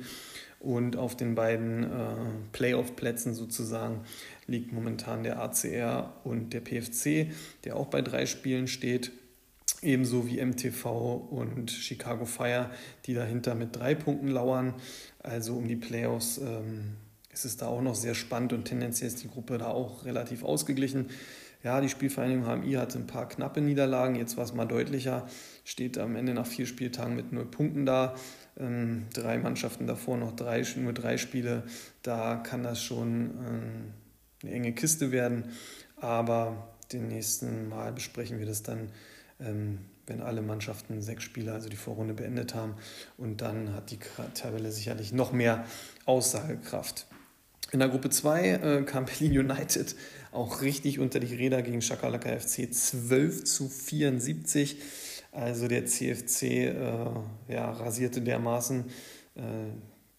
Und 0.65 0.97
auf 0.97 1.15
den 1.15 1.35
beiden 1.35 1.83
äh, 1.83 1.87
Playoff-Plätzen 2.51 3.35
sozusagen 3.35 4.01
liegt 4.47 4.73
momentan 4.73 5.21
der 5.21 5.39
ACR 5.39 6.11
und 6.23 6.53
der 6.53 6.61
PFC, 6.61 7.31
der 7.65 7.75
auch 7.75 7.85
bei 7.85 8.01
drei 8.01 8.25
Spielen 8.25 8.67
steht. 8.67 9.11
Ebenso 9.83 10.27
wie 10.27 10.43
MTV 10.43 11.27
und 11.29 11.69
Chicago 11.69 12.25
Fire, 12.25 12.71
die 13.05 13.13
dahinter 13.13 13.53
mit 13.53 13.75
drei 13.75 13.93
Punkten 13.93 14.29
lauern. 14.29 14.73
Also 15.21 15.55
um 15.55 15.67
die 15.67 15.75
Playoffs 15.75 16.39
ähm, 16.39 16.95
ist 17.31 17.45
es 17.45 17.57
da 17.57 17.67
auch 17.67 17.81
noch 17.83 17.93
sehr 17.93 18.15
spannend 18.15 18.51
und 18.51 18.65
tendenziell 18.65 19.09
ist 19.09 19.21
die 19.21 19.29
Gruppe 19.29 19.59
da 19.59 19.67
auch 19.67 20.03
relativ 20.03 20.43
ausgeglichen. 20.43 21.09
Ja, 21.63 21.79
die 21.79 21.89
Spielvereinigung 21.89 22.45
HMI 22.45 22.73
hatte 22.73 22.97
ein 22.97 23.07
paar 23.07 23.29
knappe 23.29 23.61
Niederlagen, 23.61 24.15
jetzt 24.15 24.37
war 24.37 24.45
es 24.45 24.53
mal 24.53 24.65
deutlicher, 24.65 25.27
steht 25.63 25.97
am 25.99 26.15
Ende 26.15 26.33
nach 26.33 26.47
vier 26.47 26.65
Spieltagen 26.65 27.15
mit 27.15 27.31
null 27.31 27.45
Punkten 27.45 27.85
da. 27.85 28.15
Ähm, 28.57 29.05
drei 29.13 29.37
Mannschaften 29.37 29.87
davor 29.87 30.17
noch 30.17 30.35
drei, 30.35 30.63
nur 30.77 30.93
drei 30.93 31.17
Spiele, 31.17 31.63
da 32.03 32.37
kann 32.37 32.63
das 32.63 32.81
schon 32.81 33.31
ähm, 33.45 33.93
eine 34.43 34.51
enge 34.51 34.73
Kiste 34.73 35.11
werden. 35.11 35.51
Aber 35.97 36.75
den 36.91 37.07
nächsten 37.07 37.69
Mal 37.69 37.91
besprechen 37.91 38.39
wir 38.39 38.45
das 38.45 38.63
dann, 38.63 38.89
ähm, 39.39 39.79
wenn 40.07 40.21
alle 40.21 40.41
Mannschaften 40.41 41.01
sechs 41.01 41.23
Spiele, 41.23 41.51
also 41.51 41.67
die 41.67 41.75
Vorrunde 41.75 42.13
beendet 42.13 42.53
haben. 42.53 42.75
Und 43.17 43.41
dann 43.41 43.73
hat 43.73 43.91
die 43.91 43.99
Tabelle 44.35 44.71
sicherlich 44.71 45.11
noch 45.11 45.31
mehr 45.31 45.65
Aussagekraft. 46.05 47.07
In 47.71 47.79
der 47.79 47.89
Gruppe 47.89 48.09
2 48.09 48.49
äh, 48.49 48.83
kam 48.83 49.05
Berlin 49.19 49.39
United 49.39 49.95
auch 50.31 50.61
richtig 50.61 50.99
unter 50.99 51.19
die 51.19 51.33
Räder 51.33 51.61
gegen 51.61 51.81
Schakalaka 51.81 52.37
FC 52.37 52.73
12 52.73 53.43
zu 53.45 53.67
74. 53.69 54.77
Also 55.35 55.67
der 55.67 55.85
CFC 55.85 56.43
äh, 56.43 56.73
ja, 57.49 57.69
rasierte 57.71 58.21
dermaßen. 58.21 58.85
Äh, 59.35 59.41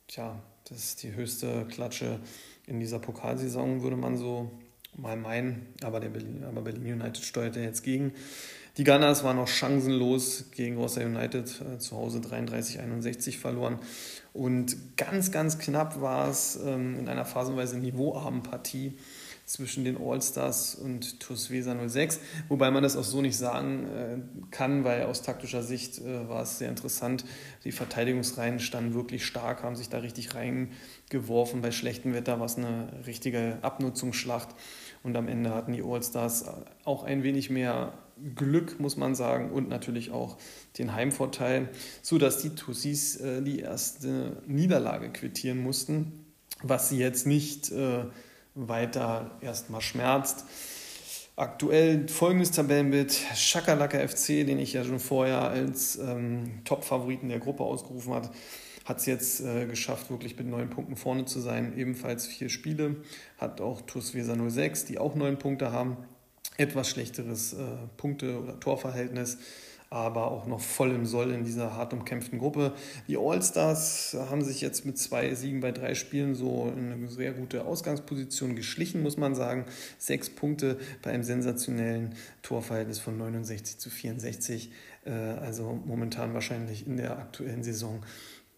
tja, 0.08 0.38
das 0.68 0.78
ist 0.78 1.02
die 1.02 1.14
höchste 1.14 1.64
Klatsche 1.70 2.20
in 2.66 2.80
dieser 2.80 2.98
Pokalsaison, 2.98 3.82
würde 3.82 3.96
man 3.96 4.18
so 4.18 4.50
mal 4.94 5.16
meinen. 5.16 5.68
Aber, 5.82 6.00
der 6.00 6.10
Berlin, 6.10 6.44
aber 6.44 6.60
Berlin 6.60 7.00
United 7.00 7.24
steuerte 7.24 7.60
jetzt 7.60 7.82
gegen. 7.82 8.12
Die 8.76 8.84
Gunners 8.84 9.24
waren 9.24 9.36
noch 9.36 9.48
chancenlos 9.48 10.50
gegen 10.54 10.76
Rossa 10.76 11.00
United 11.00 11.62
äh, 11.62 11.78
zu 11.78 11.96
Hause 11.96 12.18
33-61 12.18 13.38
verloren. 13.38 13.78
Und 14.34 14.98
ganz, 14.98 15.32
ganz 15.32 15.58
knapp 15.58 15.98
war 16.02 16.28
es 16.28 16.58
ähm, 16.62 16.98
in 16.98 17.08
einer 17.08 17.24
phasenweise 17.24 17.78
niveauarmen 17.78 18.42
Partie 18.42 18.98
zwischen 19.46 19.84
den 19.84 19.96
All-Stars 19.96 20.74
und 20.74 21.20
TuS 21.20 21.50
Weser 21.50 21.76
06, 21.88 22.20
wobei 22.48 22.70
man 22.70 22.82
das 22.82 22.96
auch 22.96 23.04
so 23.04 23.22
nicht 23.22 23.36
sagen 23.36 23.86
äh, 23.86 24.18
kann, 24.50 24.84
weil 24.84 25.04
aus 25.04 25.22
taktischer 25.22 25.62
Sicht 25.62 25.98
äh, 25.98 26.28
war 26.28 26.42
es 26.42 26.58
sehr 26.58 26.68
interessant. 26.68 27.24
Die 27.64 27.72
Verteidigungsreihen 27.72 28.58
standen 28.58 28.94
wirklich 28.94 29.24
stark, 29.24 29.62
haben 29.62 29.76
sich 29.76 29.88
da 29.88 29.98
richtig 29.98 30.34
reingeworfen. 30.34 31.62
Bei 31.62 31.70
schlechtem 31.70 32.12
Wetter 32.12 32.40
war 32.40 32.46
es 32.46 32.56
eine 32.56 32.88
richtige 33.06 33.58
Abnutzungsschlacht 33.62 34.48
und 35.04 35.16
am 35.16 35.28
Ende 35.28 35.54
hatten 35.54 35.72
die 35.72 35.82
All-Stars 35.82 36.46
auch 36.84 37.04
ein 37.04 37.22
wenig 37.22 37.48
mehr 37.48 37.92
Glück, 38.34 38.80
muss 38.80 38.96
man 38.96 39.14
sagen, 39.14 39.50
und 39.50 39.68
natürlich 39.68 40.10
auch 40.10 40.38
den 40.78 40.94
Heimvorteil, 40.94 41.68
sodass 42.02 42.38
die 42.38 42.50
Tussis 42.50 43.16
äh, 43.16 43.42
die 43.42 43.60
erste 43.60 44.42
Niederlage 44.46 45.10
quittieren 45.10 45.62
mussten, 45.62 46.24
was 46.62 46.88
sie 46.88 46.98
jetzt 46.98 47.26
nicht 47.26 47.70
äh, 47.70 48.06
weiter 48.56 49.30
erstmal 49.40 49.80
schmerzt. 49.80 50.44
Aktuell 51.36 52.08
folgendes 52.08 52.50
Tabellenbild: 52.50 53.12
Schakalaka 53.34 53.98
FC, 53.98 54.46
den 54.46 54.58
ich 54.58 54.72
ja 54.72 54.84
schon 54.84 54.98
vorher 54.98 55.42
als 55.42 55.96
ähm, 55.96 56.62
Top-Favoriten 56.64 57.28
der 57.28 57.40
Gruppe 57.40 57.62
ausgerufen 57.62 58.14
habe, 58.14 58.30
hat 58.86 58.98
es 58.98 59.06
jetzt 59.06 59.40
äh, 59.40 59.66
geschafft, 59.66 60.10
wirklich 60.10 60.38
mit 60.38 60.46
neun 60.46 60.70
Punkten 60.70 60.96
vorne 60.96 61.26
zu 61.26 61.40
sein. 61.40 61.76
Ebenfalls 61.76 62.26
vier 62.26 62.48
Spiele. 62.48 62.96
Hat 63.36 63.60
auch 63.60 63.82
TuS 63.82 64.14
Weser 64.14 64.36
06, 64.48 64.86
die 64.86 64.98
auch 64.98 65.14
neun 65.14 65.38
Punkte 65.38 65.72
haben. 65.72 65.98
Etwas 66.56 66.88
schlechteres 66.88 67.52
äh, 67.52 67.64
Punkte- 67.98 68.40
oder 68.40 68.58
Torverhältnis. 68.58 69.36
Aber 69.90 70.30
auch 70.30 70.46
noch 70.46 70.60
voll 70.60 70.90
im 70.90 71.06
Soll 71.06 71.30
in 71.30 71.44
dieser 71.44 71.74
hart 71.74 71.92
umkämpften 71.92 72.38
Gruppe. 72.38 72.72
Die 73.06 73.16
All-Stars 73.16 74.16
haben 74.28 74.42
sich 74.42 74.60
jetzt 74.60 74.84
mit 74.84 74.98
zwei 74.98 75.34
Siegen 75.34 75.60
bei 75.60 75.72
drei 75.72 75.94
Spielen 75.94 76.34
so 76.34 76.72
in 76.76 76.92
eine 76.92 77.08
sehr 77.08 77.32
gute 77.32 77.64
Ausgangsposition 77.64 78.56
geschlichen, 78.56 79.02
muss 79.02 79.16
man 79.16 79.34
sagen. 79.34 79.64
Sechs 79.98 80.28
Punkte 80.28 80.78
bei 81.02 81.12
einem 81.12 81.22
sensationellen 81.22 82.14
Torverhältnis 82.42 82.98
von 82.98 83.16
69 83.16 83.78
zu 83.78 83.90
64. 83.90 84.70
Äh, 85.04 85.10
also 85.10 85.80
momentan 85.84 86.34
wahrscheinlich 86.34 86.86
in 86.86 86.96
der 86.96 87.18
aktuellen 87.18 87.62
Saison 87.62 88.02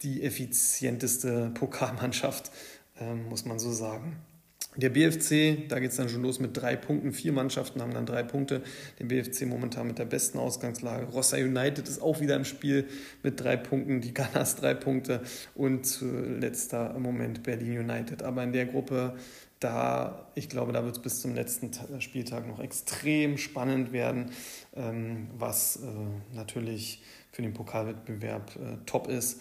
die 0.02 0.22
effizienteste 0.22 1.50
Pokalmannschaft, 1.54 2.50
ähm, 3.00 3.28
muss 3.28 3.44
man 3.44 3.58
so 3.58 3.72
sagen. 3.72 4.16
Der 4.76 4.90
BFC, 4.90 5.68
da 5.68 5.80
geht 5.80 5.90
es 5.90 5.96
dann 5.96 6.08
schon 6.08 6.22
los 6.22 6.38
mit 6.38 6.56
drei 6.56 6.76
Punkten. 6.76 7.12
Vier 7.12 7.32
Mannschaften 7.32 7.80
haben 7.80 7.92
dann 7.92 8.06
drei 8.06 8.22
Punkte. 8.22 8.62
Der 8.98 9.06
BFC 9.06 9.46
momentan 9.46 9.86
mit 9.86 9.98
der 9.98 10.04
besten 10.04 10.38
Ausgangslage. 10.38 11.06
Rossa 11.06 11.36
United 11.36 11.88
ist 11.88 12.00
auch 12.00 12.20
wieder 12.20 12.36
im 12.36 12.44
Spiel 12.44 12.86
mit 13.22 13.40
drei 13.40 13.56
Punkten. 13.56 14.00
Die 14.00 14.14
Gunners 14.14 14.56
drei 14.56 14.74
Punkte. 14.74 15.22
Und 15.54 16.00
äh, 16.02 16.38
letzter 16.38 16.96
Moment 16.98 17.42
Berlin 17.42 17.78
United. 17.78 18.22
Aber 18.22 18.44
in 18.44 18.52
der 18.52 18.66
Gruppe, 18.66 19.16
da, 19.58 20.30
ich 20.36 20.48
glaube, 20.48 20.72
da 20.72 20.84
wird 20.84 20.96
es 20.96 21.02
bis 21.02 21.22
zum 21.22 21.34
letzten 21.34 21.72
Spieltag 22.00 22.46
noch 22.46 22.60
extrem 22.60 23.38
spannend 23.38 23.92
werden, 23.92 24.30
ähm, 24.76 25.28
was 25.36 25.76
äh, 25.76 26.36
natürlich 26.36 27.02
für 27.32 27.42
den 27.42 27.54
Pokalwettbewerb 27.54 28.54
äh, 28.56 28.76
top 28.86 29.08
ist. 29.08 29.40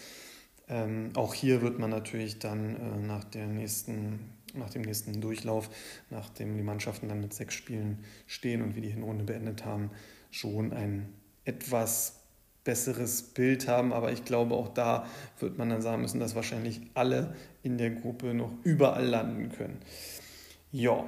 Ähm, 0.67 1.11
auch 1.15 1.33
hier 1.33 1.61
wird 1.61 1.77
man 1.77 1.91
natürlich 1.91 2.39
dann 2.39 3.05
nach 3.05 3.23
der 3.23 3.45
nächsten 3.45 4.36
nach 4.57 4.69
dem 4.69 4.81
nächsten 4.81 5.21
Durchlauf, 5.21 5.69
nachdem 6.09 6.57
die 6.57 6.63
Mannschaften 6.63 7.09
dann 7.09 7.21
mit 7.21 7.33
sechs 7.33 7.53
Spielen 7.53 8.03
stehen 8.25 8.61
und 8.61 8.75
wir 8.75 8.81
die 8.81 8.89
Hinrunde 8.89 9.23
beendet 9.23 9.65
haben, 9.65 9.91
schon 10.31 10.73
ein 10.73 11.09
etwas 11.45 12.17
besseres 12.63 13.21
Bild 13.23 13.67
haben. 13.67 13.93
Aber 13.93 14.11
ich 14.11 14.25
glaube, 14.25 14.55
auch 14.55 14.67
da 14.67 15.07
wird 15.39 15.57
man 15.57 15.69
dann 15.69 15.81
sagen 15.81 16.01
müssen, 16.01 16.19
dass 16.19 16.35
wahrscheinlich 16.35 16.81
alle 16.93 17.35
in 17.63 17.77
der 17.77 17.91
Gruppe 17.91 18.33
noch 18.33 18.51
überall 18.63 19.05
landen 19.05 19.49
können. 19.49 19.77
Ja, 20.71 21.05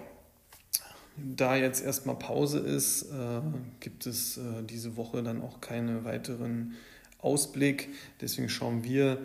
da 1.17 1.55
jetzt 1.55 1.83
erstmal 1.83 2.15
Pause 2.15 2.59
ist, 2.59 3.03
äh, 3.03 3.41
gibt 3.81 4.05
es 4.05 4.37
äh, 4.37 4.63
diese 4.63 4.95
Woche 4.95 5.21
dann 5.21 5.41
auch 5.41 5.59
keine 5.59 6.05
weiteren 6.05 6.75
Ausblick. 7.19 7.89
Deswegen 8.21 8.47
schauen 8.47 8.83
wir 8.83 9.19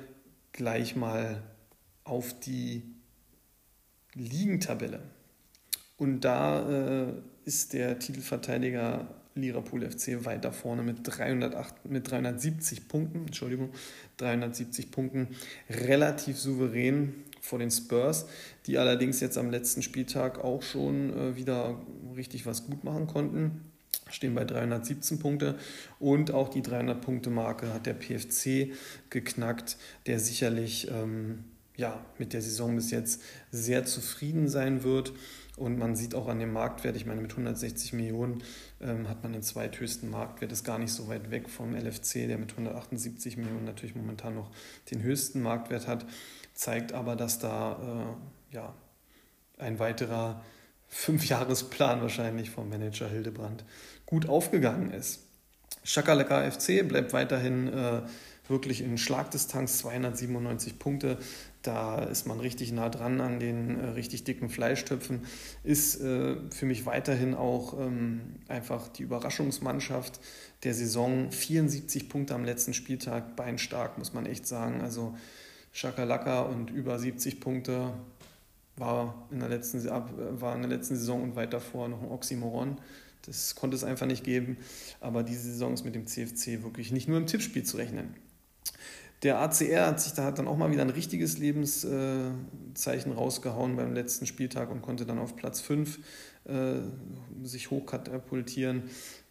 gleich 0.52 0.96
mal 0.96 1.42
auf 2.02 2.38
die 2.40 2.82
Ligentabelle. 4.14 5.00
Und 5.96 6.20
da 6.22 7.06
äh, 7.06 7.12
ist 7.44 7.72
der 7.72 7.98
Titelverteidiger 7.98 9.06
Liverpool 9.34 9.88
FC 9.88 10.24
weiter 10.24 10.52
vorne 10.52 10.82
mit, 10.82 10.98
308, 11.02 11.86
mit 11.86 12.08
370 12.10 12.88
Punkten, 12.88 13.26
Entschuldigung, 13.26 13.70
370 14.18 14.90
Punkten, 14.90 15.28
relativ 15.68 16.38
souverän 16.38 17.14
vor 17.40 17.58
den 17.58 17.70
Spurs, 17.70 18.26
die 18.66 18.78
allerdings 18.78 19.20
jetzt 19.20 19.36
am 19.36 19.50
letzten 19.50 19.82
Spieltag 19.82 20.42
auch 20.42 20.62
schon 20.62 21.12
äh, 21.16 21.36
wieder 21.36 21.80
richtig 22.16 22.46
was 22.46 22.66
gut 22.66 22.84
machen 22.84 23.06
konnten. 23.06 23.62
Stehen 24.10 24.34
bei 24.34 24.44
317 24.44 25.18
Punkte 25.18 25.56
und 25.98 26.30
auch 26.30 26.48
die 26.48 26.62
300-Punkte-Marke 26.62 27.72
hat 27.72 27.86
der 27.86 27.94
PFC 27.94 28.72
geknackt, 29.10 29.76
der 30.06 30.20
sicherlich 30.20 30.88
ähm, 30.90 31.44
ja, 31.76 32.04
mit 32.18 32.32
der 32.32 32.42
Saison 32.42 32.74
bis 32.76 32.90
jetzt 32.90 33.22
sehr 33.50 33.84
zufrieden 33.84 34.48
sein 34.48 34.82
wird. 34.84 35.12
Und 35.56 35.78
man 35.78 35.94
sieht 35.94 36.16
auch 36.16 36.26
an 36.26 36.40
dem 36.40 36.52
Marktwert, 36.52 36.96
ich 36.96 37.06
meine, 37.06 37.20
mit 37.20 37.30
160 37.30 37.92
Millionen 37.92 38.42
ähm, 38.80 39.08
hat 39.08 39.22
man 39.22 39.32
den 39.32 39.42
zweithöchsten 39.42 40.10
Marktwert, 40.10 40.50
ist 40.50 40.64
gar 40.64 40.80
nicht 40.80 40.92
so 40.92 41.06
weit 41.06 41.30
weg 41.30 41.48
vom 41.48 41.76
LFC, 41.76 42.26
der 42.26 42.38
mit 42.38 42.50
178 42.50 43.36
Millionen 43.36 43.64
natürlich 43.64 43.94
momentan 43.94 44.34
noch 44.34 44.50
den 44.90 45.02
höchsten 45.02 45.40
Marktwert 45.42 45.86
hat, 45.86 46.06
zeigt 46.54 46.92
aber, 46.92 47.14
dass 47.14 47.38
da 47.38 48.16
äh, 48.50 48.54
ja, 48.54 48.74
ein 49.58 49.78
weiterer 49.78 50.42
Fünfjahresplan 50.88 52.02
wahrscheinlich 52.02 52.50
vom 52.50 52.68
Manager 52.68 53.08
Hildebrand 53.08 53.64
gut 54.06 54.28
aufgegangen 54.28 54.90
ist. 54.90 55.20
Schakalaka 55.84 56.50
FC 56.50 56.86
bleibt 56.86 57.12
weiterhin 57.12 57.72
äh, 57.72 58.02
wirklich 58.48 58.80
in 58.80 58.98
Schlagdistanz 58.98 59.78
297 59.78 60.78
Punkte. 60.78 61.18
Da 61.64 61.98
ist 61.98 62.26
man 62.26 62.40
richtig 62.40 62.72
nah 62.72 62.90
dran 62.90 63.22
an 63.22 63.40
den 63.40 63.80
äh, 63.80 63.86
richtig 63.86 64.24
dicken 64.24 64.50
Fleischtöpfen. 64.50 65.22
Ist 65.62 65.98
äh, 65.98 66.36
für 66.50 66.66
mich 66.66 66.84
weiterhin 66.84 67.34
auch 67.34 67.80
ähm, 67.80 68.20
einfach 68.48 68.88
die 68.88 69.02
Überraschungsmannschaft 69.02 70.20
der 70.62 70.74
Saison. 70.74 71.32
74 71.32 72.10
Punkte 72.10 72.34
am 72.34 72.44
letzten 72.44 72.74
Spieltag, 72.74 73.34
beinstark, 73.34 73.96
muss 73.96 74.12
man 74.12 74.26
echt 74.26 74.46
sagen. 74.46 74.82
Also 74.82 75.16
Schakalaka 75.72 76.42
und 76.42 76.68
über 76.68 76.98
70 76.98 77.40
Punkte 77.40 77.94
war 78.76 79.26
in 79.30 79.40
der 79.40 79.48
letzten, 79.48 79.82
war 79.86 80.54
in 80.54 80.60
der 80.60 80.70
letzten 80.70 80.96
Saison 80.96 81.22
und 81.22 81.34
weit 81.34 81.54
davor 81.54 81.88
noch 81.88 82.02
ein 82.02 82.10
Oxymoron. 82.10 82.76
Das 83.24 83.54
konnte 83.54 83.74
es 83.74 83.84
einfach 83.84 84.06
nicht 84.06 84.22
geben. 84.22 84.58
Aber 85.00 85.22
diese 85.22 85.50
Saison 85.50 85.72
ist 85.72 85.86
mit 85.86 85.94
dem 85.94 86.06
CFC 86.06 86.62
wirklich 86.62 86.92
nicht 86.92 87.08
nur 87.08 87.16
im 87.16 87.26
Tippspiel 87.26 87.62
zu 87.62 87.78
rechnen. 87.78 88.14
Der 89.24 89.40
ACR 89.40 89.86
hat 89.86 90.00
sich 90.00 90.12
da 90.12 90.30
dann 90.30 90.46
auch 90.46 90.58
mal 90.58 90.70
wieder 90.70 90.82
ein 90.82 90.90
richtiges 90.90 91.38
Lebenszeichen 91.38 93.12
rausgehauen 93.12 93.74
beim 93.74 93.94
letzten 93.94 94.26
Spieltag 94.26 94.70
und 94.70 94.82
konnte 94.82 95.06
dann 95.06 95.18
auf 95.18 95.34
Platz 95.34 95.62
5 95.62 95.98
äh, 96.44 96.74
sich 97.42 97.70
hochkatapultieren. 97.70 98.82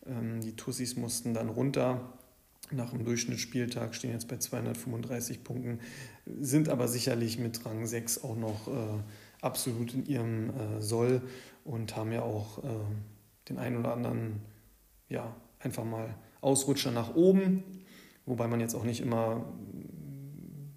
Ähm, 0.08 0.42
die 0.42 0.56
Tussis 0.56 0.96
mussten 0.96 1.36
dann 1.36 1.48
runter. 1.48 2.12
Nach 2.72 2.90
dem 2.90 3.06
Durchschnittsspieltag 3.06 3.94
stehen 3.94 4.14
jetzt 4.14 4.28
bei 4.28 4.38
235 4.38 5.44
Punkten, 5.44 5.80
sind 6.26 6.70
aber 6.70 6.88
sicherlich 6.88 7.38
mit 7.38 7.64
Rang 7.64 7.86
6 7.86 8.24
auch 8.24 8.36
noch 8.36 8.68
äh, 8.68 9.00
absolut 9.42 9.94
in 9.94 10.08
ihrem 10.08 10.50
äh, 10.50 10.82
Soll 10.82 11.22
und 11.66 11.96
haben 11.96 12.12
ja 12.12 12.24
auch 12.24 12.64
äh, 12.64 12.68
den 13.48 13.60
einen 13.60 13.78
oder 13.78 13.94
anderen, 13.94 14.42
ja, 15.08 15.36
einfach 15.60 15.84
mal 15.84 16.16
Ausrutscher 16.42 16.92
nach 16.92 17.14
oben 17.14 17.64
Wobei 18.26 18.48
man 18.48 18.62
jetzt 18.62 18.74
auch 18.74 18.86
nicht 18.86 19.02
immer, 19.02 19.46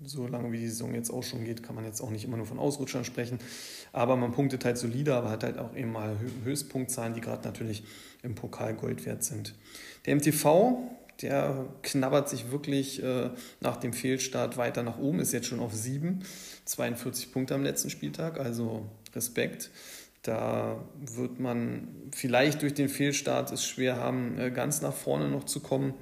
so 0.06 0.26
lange 0.26 0.52
wie 0.52 0.58
die 0.58 0.68
Saison 0.68 0.94
jetzt 0.94 1.10
auch 1.10 1.22
schon 1.22 1.44
geht, 1.44 1.62
kann 1.62 1.74
man 1.74 1.84
jetzt 1.84 2.00
auch 2.00 2.10
nicht 2.10 2.24
immer 2.24 2.36
nur 2.36 2.46
von 2.46 2.58
Ausrutschern 2.58 3.04
sprechen. 3.04 3.38
Aber 3.92 4.16
man 4.16 4.32
punktet 4.32 4.64
halt 4.64 4.78
solide, 4.78 5.14
aber 5.14 5.30
hat 5.30 5.42
halt 5.42 5.58
auch 5.58 5.74
eben 5.74 5.92
mal 5.92 6.16
Höchstpunktzahlen, 6.44 7.14
die 7.14 7.20
gerade 7.20 7.44
natürlich 7.44 7.82
im 8.22 8.34
Pokal 8.34 8.74
Gold 8.74 9.04
wert 9.04 9.24
sind. 9.24 9.54
Der 10.04 10.14
MTV, 10.16 10.78
der 11.22 11.66
knabbert 11.82 12.28
sich 12.28 12.50
wirklich 12.50 13.02
äh, 13.02 13.30
nach 13.60 13.76
dem 13.76 13.92
Fehlstart 13.92 14.56
weiter 14.56 14.82
nach 14.82 14.98
oben, 14.98 15.18
ist 15.18 15.32
jetzt 15.32 15.46
schon 15.46 15.60
auf 15.60 15.74
7, 15.74 16.22
42 16.64 17.32
Punkte 17.32 17.54
am 17.54 17.62
letzten 17.62 17.90
Spieltag, 17.90 18.38
also 18.38 18.86
Respekt. 19.14 19.70
Da 20.22 20.84
wird 21.00 21.40
man 21.40 21.88
vielleicht 22.12 22.62
durch 22.62 22.74
den 22.74 22.88
Fehlstart 22.88 23.52
es 23.52 23.64
schwer 23.64 23.96
haben, 23.96 24.38
äh, 24.38 24.50
ganz 24.50 24.82
nach 24.82 24.94
vorne 24.94 25.28
noch 25.28 25.44
zu 25.44 25.60
kommen. 25.60 25.94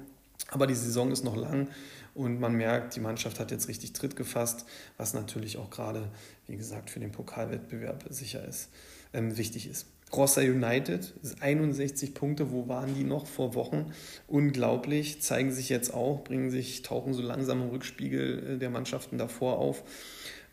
Aber 0.51 0.67
die 0.67 0.75
Saison 0.75 1.11
ist 1.11 1.23
noch 1.23 1.35
lang 1.35 1.67
und 2.13 2.39
man 2.39 2.53
merkt, 2.53 2.95
die 2.95 2.99
Mannschaft 2.99 3.39
hat 3.39 3.51
jetzt 3.51 3.67
richtig 3.67 3.93
Tritt 3.93 4.15
gefasst, 4.15 4.65
was 4.97 5.13
natürlich 5.13 5.57
auch 5.57 5.69
gerade, 5.69 6.09
wie 6.47 6.55
gesagt, 6.55 6.89
für 6.89 6.99
den 6.99 7.11
Pokalwettbewerb 7.11 8.05
sicher 8.09 8.45
ist, 8.47 8.69
ähm, 9.13 9.37
wichtig 9.37 9.67
ist. 9.67 9.87
Rossa 10.13 10.41
United 10.41 11.13
ist 11.23 11.41
61 11.41 12.13
Punkte, 12.13 12.51
wo 12.51 12.67
waren 12.67 12.93
die 12.93 13.03
noch 13.03 13.25
vor 13.25 13.55
Wochen? 13.55 13.91
Unglaublich, 14.27 15.21
zeigen 15.21 15.51
sich 15.51 15.69
jetzt 15.69 15.93
auch, 15.93 16.23
bringen 16.23 16.51
sich, 16.51 16.83
tauchen 16.83 17.13
so 17.13 17.21
langsam 17.21 17.63
im 17.63 17.69
Rückspiegel 17.69 18.55
äh, 18.55 18.57
der 18.57 18.69
Mannschaften 18.69 19.17
davor 19.17 19.57
auf. 19.57 19.83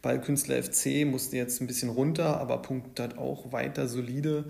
Ballkünstler 0.01 0.61
FC 0.61 1.07
musste 1.07 1.37
jetzt 1.37 1.61
ein 1.61 1.69
bisschen 1.69 1.91
runter, 1.91 2.39
aber 2.41 2.61
punktet 2.61 3.19
auch 3.19 3.53
weiter 3.53 3.87
solide 3.87 4.47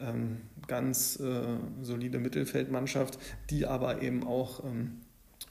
ähm, 0.00 0.38
ganz 0.66 1.18
äh, 1.20 1.42
solide 1.82 2.18
Mittelfeldmannschaft, 2.18 3.18
die 3.50 3.66
aber 3.66 4.02
eben 4.02 4.26
auch 4.26 4.64
ähm, 4.64 5.00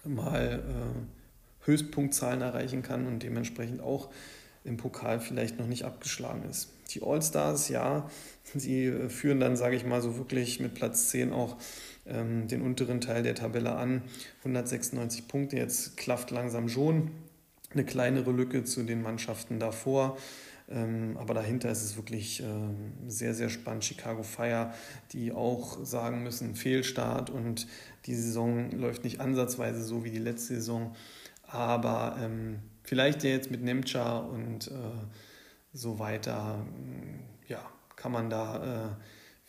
mal 0.04 0.64
äh, 0.64 1.66
Höchstpunktzahlen 1.66 2.42
erreichen 2.42 2.82
kann 2.82 3.08
und 3.08 3.24
dementsprechend 3.24 3.82
auch 3.82 4.10
im 4.64 4.78
Pokal 4.78 5.20
vielleicht 5.20 5.60
noch 5.60 5.68
nicht 5.68 5.84
abgeschlagen 5.84 6.44
ist. 6.50 6.70
Die 6.92 7.02
All-Stars, 7.02 7.70
ja, 7.70 8.10
sie 8.56 8.86
äh, 8.86 9.10
führen 9.10 9.40
dann, 9.40 9.56
sage 9.56 9.76
ich 9.76 9.86
mal, 9.86 10.02
so 10.02 10.18
wirklich 10.18 10.60
mit 10.60 10.74
Platz 10.74 11.10
10 11.10 11.34
auch 11.34 11.58
ähm, 12.06 12.48
den 12.48 12.62
unteren 12.62 13.02
Teil 13.02 13.24
der 13.24 13.36
Tabelle 13.36 13.76
an. 13.76 14.04
196 14.40 15.28
Punkte, 15.28 15.58
jetzt 15.58 15.98
klafft 15.98 16.32
langsam 16.32 16.70
schon 16.70 17.12
eine 17.74 17.86
kleinere 17.86 18.32
Lücke 18.32 18.64
zu 18.64 18.84
den 18.84 19.02
Mannschaften 19.02 19.60
davor. 19.60 20.18
Ähm, 20.70 21.18
aber 21.18 21.34
dahinter 21.34 21.72
ist 21.72 21.84
es 21.84 21.96
wirklich 21.96 22.42
ähm, 22.42 22.94
sehr, 23.08 23.34
sehr 23.34 23.50
spannend. 23.50 23.86
Chicago 23.86 24.24
Fire, 24.24 24.74
die 25.14 25.32
auch 25.32 25.84
sagen 25.86 26.24
müssen, 26.24 26.56
Fehlstart 26.56 27.30
und 27.30 27.68
die 28.06 28.16
Saison 28.16 28.72
läuft 28.72 29.04
nicht 29.04 29.22
ansatzweise 29.22 29.84
so 29.84 30.04
wie 30.04 30.12
die 30.12 30.20
letzte 30.20 30.56
Saison. 30.56 30.96
Aber 31.44 32.18
ähm, 32.22 32.60
vielleicht 32.84 33.24
jetzt 33.24 33.50
mit 33.50 33.64
Nemcha 33.64 34.18
und 34.18 34.68
äh, 34.68 34.74
so 35.72 36.00
weiter, 36.00 36.66
ja, 37.48 37.62
kann 37.96 38.12
man 38.12 38.30
da 38.30 38.88
äh, 38.88 38.90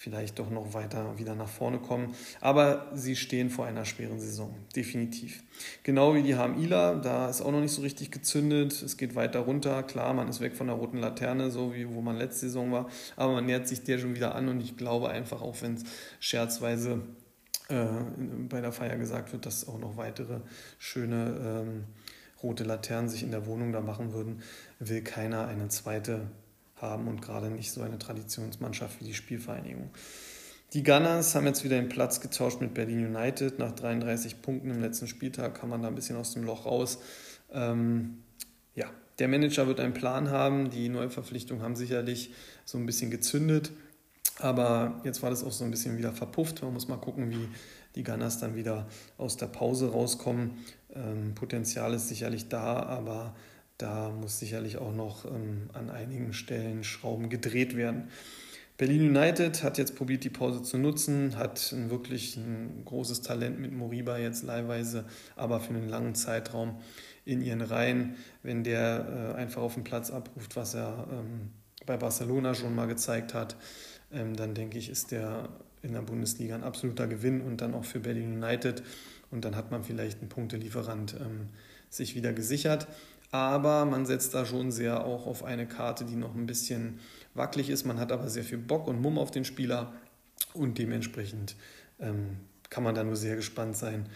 vielleicht 0.00 0.38
doch 0.38 0.48
noch 0.48 0.74
weiter 0.74 1.18
wieder 1.18 1.34
nach 1.34 1.48
vorne 1.48 1.78
kommen. 1.78 2.14
Aber 2.40 2.86
sie 2.94 3.16
stehen 3.16 3.50
vor 3.50 3.66
einer 3.66 3.84
schweren 3.84 4.20
Saison, 4.20 4.54
definitiv. 4.76 5.42
Genau 5.82 6.14
wie 6.14 6.22
die 6.22 6.36
haben 6.36 6.62
Ila, 6.62 6.94
da 6.94 7.28
ist 7.28 7.42
auch 7.42 7.50
noch 7.50 7.60
nicht 7.60 7.72
so 7.72 7.82
richtig 7.82 8.12
gezündet. 8.12 8.80
Es 8.80 8.96
geht 8.96 9.16
weiter 9.16 9.40
runter. 9.40 9.82
Klar, 9.82 10.14
man 10.14 10.28
ist 10.28 10.40
weg 10.40 10.56
von 10.56 10.68
der 10.68 10.76
roten 10.76 10.98
Laterne, 10.98 11.50
so 11.50 11.74
wie 11.74 11.92
wo 11.92 12.00
man 12.00 12.16
letzte 12.16 12.46
Saison 12.46 12.70
war. 12.70 12.88
Aber 13.16 13.32
man 13.32 13.46
nähert 13.46 13.66
sich 13.66 13.82
der 13.82 13.98
schon 13.98 14.14
wieder 14.14 14.36
an 14.36 14.48
und 14.48 14.60
ich 14.60 14.76
glaube 14.76 15.08
einfach, 15.08 15.42
auch 15.42 15.60
wenn 15.62 15.74
es 15.74 15.82
scherzweise 16.20 17.02
äh, 17.68 17.86
bei 18.48 18.60
der 18.60 18.70
Feier 18.70 18.98
gesagt 18.98 19.32
wird, 19.32 19.46
dass 19.46 19.66
auch 19.66 19.80
noch 19.80 19.96
weitere 19.96 20.42
schöne 20.78 21.64
ähm, 21.66 21.84
rote 22.40 22.62
Laternen 22.62 23.08
sich 23.08 23.24
in 23.24 23.32
der 23.32 23.46
Wohnung 23.46 23.72
da 23.72 23.80
machen 23.80 24.12
würden, 24.12 24.42
will 24.78 25.02
keiner 25.02 25.48
eine 25.48 25.66
zweite 25.66 26.28
haben 26.80 27.08
und 27.08 27.22
gerade 27.22 27.50
nicht 27.50 27.72
so 27.72 27.82
eine 27.82 27.98
Traditionsmannschaft 27.98 29.00
wie 29.00 29.04
die 29.04 29.14
Spielvereinigung. 29.14 29.90
Die 30.74 30.82
Gunners 30.82 31.34
haben 31.34 31.46
jetzt 31.46 31.64
wieder 31.64 31.76
den 31.76 31.88
Platz 31.88 32.20
getauscht 32.20 32.60
mit 32.60 32.74
Berlin 32.74 33.06
United. 33.06 33.58
Nach 33.58 33.72
33 33.72 34.42
Punkten 34.42 34.70
im 34.70 34.80
letzten 34.80 35.06
Spieltag 35.06 35.58
kam 35.58 35.70
man 35.70 35.80
da 35.80 35.88
ein 35.88 35.94
bisschen 35.94 36.16
aus 36.16 36.34
dem 36.34 36.44
Loch 36.44 36.66
raus. 36.66 36.98
Ähm, 37.52 38.18
ja, 38.74 38.86
der 39.18 39.28
Manager 39.28 39.66
wird 39.66 39.80
einen 39.80 39.94
Plan 39.94 40.30
haben. 40.30 40.68
Die 40.68 40.90
Neuverpflichtungen 40.90 41.62
haben 41.62 41.74
sicherlich 41.74 42.32
so 42.66 42.76
ein 42.76 42.84
bisschen 42.84 43.10
gezündet. 43.10 43.70
Aber 44.40 45.00
jetzt 45.04 45.22
war 45.22 45.30
das 45.30 45.42
auch 45.42 45.52
so 45.52 45.64
ein 45.64 45.70
bisschen 45.70 45.96
wieder 45.96 46.12
verpufft. 46.12 46.62
Man 46.62 46.74
muss 46.74 46.86
mal 46.86 46.96
gucken, 46.96 47.30
wie 47.30 47.48
die 47.94 48.04
Gunners 48.04 48.38
dann 48.38 48.54
wieder 48.54 48.86
aus 49.16 49.38
der 49.38 49.46
Pause 49.46 49.90
rauskommen. 49.90 50.58
Ähm, 50.94 51.34
Potenzial 51.34 51.94
ist 51.94 52.08
sicherlich 52.08 52.48
da, 52.48 52.82
aber 52.82 53.34
da 53.78 54.10
muss 54.10 54.40
sicherlich 54.40 54.76
auch 54.78 54.92
noch 54.92 55.24
ähm, 55.24 55.70
an 55.72 55.88
einigen 55.88 56.32
Stellen 56.32 56.82
Schrauben 56.82 57.30
gedreht 57.30 57.76
werden. 57.76 58.08
Berlin 58.76 59.08
United 59.08 59.64
hat 59.64 59.78
jetzt 59.78 59.96
probiert, 59.96 60.22
die 60.22 60.30
Pause 60.30 60.62
zu 60.62 60.78
nutzen, 60.78 61.36
hat 61.36 61.74
wirklich 61.88 62.36
ein 62.36 62.82
großes 62.84 63.22
Talent 63.22 63.58
mit 63.58 63.72
Moriba 63.72 64.18
jetzt 64.18 64.44
leihweise, 64.44 65.04
aber 65.34 65.58
für 65.58 65.74
einen 65.74 65.88
langen 65.88 66.14
Zeitraum 66.14 66.80
in 67.24 67.40
ihren 67.40 67.60
Reihen. 67.60 68.14
Wenn 68.42 68.62
der 68.62 69.34
äh, 69.34 69.36
einfach 69.36 69.62
auf 69.62 69.74
den 69.74 69.84
Platz 69.84 70.10
abruft, 70.10 70.54
was 70.54 70.74
er 70.74 71.08
ähm, 71.10 71.50
bei 71.86 71.96
Barcelona 71.96 72.54
schon 72.54 72.74
mal 72.74 72.86
gezeigt 72.86 73.34
hat, 73.34 73.56
ähm, 74.12 74.36
dann 74.36 74.54
denke 74.54 74.78
ich, 74.78 74.90
ist 74.90 75.10
der 75.10 75.48
in 75.82 75.92
der 75.92 76.02
Bundesliga 76.02 76.54
ein 76.54 76.64
absoluter 76.64 77.06
Gewinn 77.06 77.40
und 77.40 77.60
dann 77.60 77.74
auch 77.74 77.84
für 77.84 78.00
Berlin 78.00 78.42
United. 78.42 78.82
Und 79.30 79.44
dann 79.44 79.56
hat 79.56 79.70
man 79.70 79.84
vielleicht 79.84 80.20
einen 80.20 80.28
Punktelieferant 80.28 81.16
ähm, 81.20 81.48
sich 81.90 82.14
wieder 82.14 82.32
gesichert 82.32 82.86
aber 83.30 83.84
man 83.84 84.06
setzt 84.06 84.34
da 84.34 84.46
schon 84.46 84.70
sehr 84.70 85.04
auch 85.04 85.26
auf 85.26 85.44
eine 85.44 85.66
Karte, 85.66 86.04
die 86.04 86.16
noch 86.16 86.34
ein 86.34 86.46
bisschen 86.46 87.00
wackelig 87.34 87.68
ist. 87.70 87.84
Man 87.84 88.00
hat 88.00 88.12
aber 88.12 88.28
sehr 88.28 88.44
viel 88.44 88.58
Bock 88.58 88.86
und 88.86 89.00
Mumm 89.00 89.18
auf 89.18 89.30
den 89.30 89.44
Spieler 89.44 89.92
und 90.54 90.78
dementsprechend 90.78 91.56
ähm, 92.00 92.38
kann 92.70 92.84
man 92.84 92.94
da 92.94 93.04
nur 93.04 93.16
sehr 93.16 93.36
gespannt 93.36 93.76
sein, 93.76 94.08